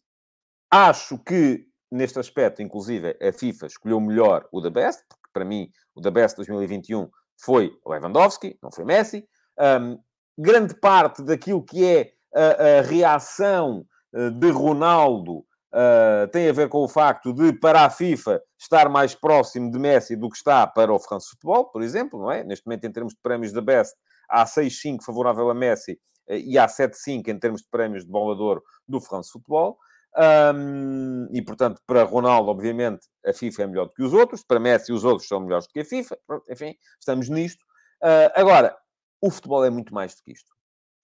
[0.72, 5.72] acho que neste aspecto, inclusive, a FIFA escolheu melhor o The Best, porque para mim
[5.96, 9.28] o The Best 2021 foi Lewandowski, não foi Messi.
[9.60, 10.00] Um,
[10.38, 15.46] grande parte daquilo que é a, a reação eh, de Ronaldo
[15.78, 19.78] uh, tem a ver com o facto de, para a FIFA, estar mais próximo de
[19.78, 22.44] Messi do que está para o France Football, por exemplo, não é?
[22.44, 23.96] Neste momento, em termos de prémios da Best,
[24.28, 25.94] há 6-5 favorável a Messi
[26.30, 29.78] uh, e há 7-5 em termos de prémios de bola de ouro do France Football.
[30.18, 34.44] Um, e, portanto, para Ronaldo, obviamente, a FIFA é melhor do que os outros.
[34.44, 36.18] Para Messi, os outros são melhores do que a FIFA.
[36.50, 37.64] Enfim, estamos nisto.
[38.04, 38.76] Uh, agora,
[39.22, 40.52] o futebol é muito mais do que isto.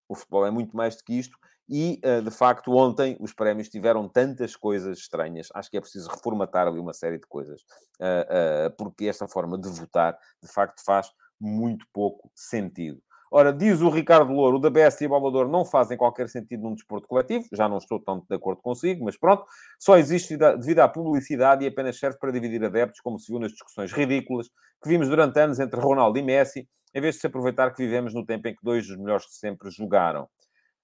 [0.09, 1.37] O futebol é muito mais do que isto
[1.69, 5.49] e, eh, de facto, ontem os prémios tiveram tantas coisas estranhas.
[5.53, 7.61] Acho que é preciso reformatar ali uma série de coisas,
[7.99, 11.09] eh, eh, porque esta forma de votar, de facto, faz
[11.39, 13.01] muito pouco sentido.
[13.35, 16.61] Ora, diz o Ricardo Louro, o da Best e o Ballador não fazem qualquer sentido
[16.61, 17.47] num desporto coletivo.
[17.51, 19.43] Já não estou tanto de acordo consigo, mas pronto.
[19.79, 23.51] Só existe devido à publicidade e apenas serve para dividir adeptos, como se viu nas
[23.51, 24.49] discussões ridículas
[24.83, 28.13] que vimos durante anos entre Ronaldo e Messi, em vez de se aproveitar que vivemos
[28.13, 30.29] no tempo em que dois dos melhores de sempre jogaram.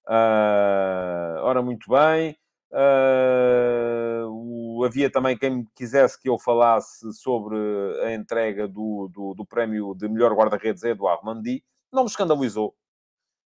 [0.06, 2.36] Uh, ora, muito bem.
[2.72, 7.56] Uh, havia também quem quisesse que eu falasse sobre
[8.04, 11.64] a entrega do, do, do prémio de melhor guarda-redes Eduardo Mandi.
[11.92, 12.74] Não me escandalizou.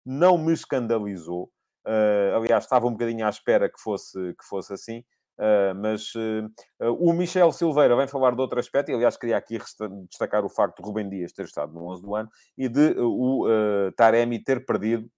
[0.05, 1.51] Não me escandalizou.
[1.85, 5.03] Uh, aliás, estava um bocadinho à espera que fosse, que fosse assim.
[5.39, 9.57] Uh, mas uh, o Michel Silveira vem falar de outro aspecto, e aliás queria aqui
[10.09, 13.47] destacar o facto de Rubem Dias ter estado no 11 do ano e de o
[13.95, 15.09] Taremi ter perdido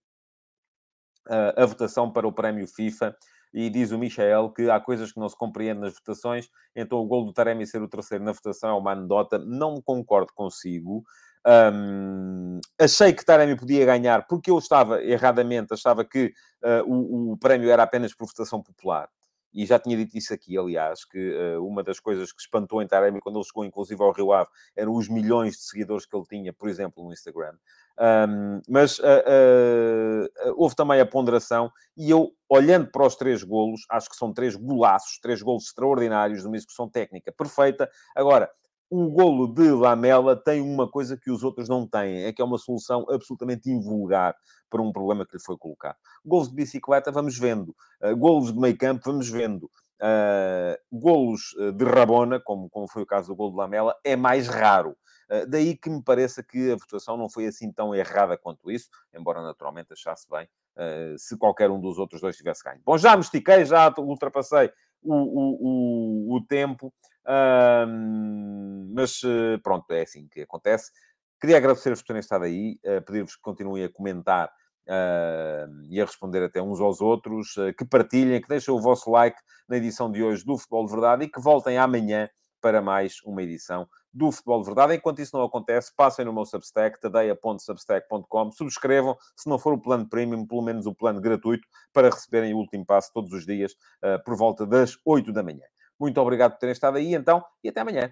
[1.55, 3.15] a votação para o prémio FIFA
[3.53, 7.05] e diz o Michael que há coisas que não se compreende nas votações, então o
[7.05, 9.37] gol do Taremi ser o terceiro na votação é uma anedota.
[9.37, 11.03] Não concordo consigo.
[11.45, 16.31] Um, achei que Taremi podia ganhar porque eu estava erradamente, achava que
[16.63, 19.09] uh, o, o, prémio era apenas por votação popular.
[19.53, 22.87] E já tinha dito isso aqui, aliás, que uh, uma das coisas que espantou em
[22.87, 26.25] Taremi quando ele chegou, inclusive, ao Rio Ave, eram os milhões de seguidores que ele
[26.25, 27.55] tinha, por exemplo, no Instagram.
[27.99, 33.81] Um, mas uh, uh, houve também a ponderação, e eu, olhando para os três golos,
[33.89, 37.89] acho que são três golaços, três golos extraordinários, de uma execução técnica perfeita.
[38.15, 38.49] Agora,
[38.91, 42.45] o golo de Lamela tem uma coisa que os outros não têm, é que é
[42.45, 44.35] uma solução absolutamente invulgar
[44.69, 45.95] para um problema que lhe foi colocado.
[46.25, 47.75] Golos de bicicleta, vamos vendo.
[48.03, 49.71] Uh, golos de meio campo, vamos vendo.
[50.01, 54.47] Uh, golos de Rabona, como, como foi o caso do golo de Lamela, é mais
[54.47, 54.95] raro.
[55.31, 58.89] Ah, daí que me pareça que a votação não foi assim tão errada quanto isso,
[59.15, 62.81] embora naturalmente achasse bem uh, se qualquer um dos outros dois tivesse ganho.
[62.85, 64.69] Bom, já me estiquei, já ultrapassei
[65.01, 66.93] o, o, o, o tempo,
[67.25, 69.21] uh, mas
[69.63, 70.91] pronto, é assim que acontece.
[71.39, 74.51] Queria agradecer-vos por terem estado aí, pedir-vos que continuem a comentar
[74.87, 79.09] uh, e a responder até uns aos outros, uh, que partilhem, que deixem o vosso
[79.11, 82.29] like na edição de hoje do Futebol de Verdade e que voltem amanhã
[82.61, 84.95] para mais uma edição do Futebol de Verdade.
[84.95, 90.07] Enquanto isso não acontece, passem no meu Substack, tadeia.substack.com, subscrevam, se não for o plano
[90.07, 93.71] premium, pelo menos o plano gratuito, para receberem o último passo todos os dias,
[94.03, 95.65] uh, por volta das 8 da manhã.
[96.01, 98.11] Muito obrigado por terem estado aí, então, e até amanhã.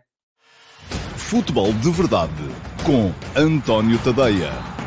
[1.17, 2.31] Futebol de Verdade,
[2.85, 4.78] com António Tadeia.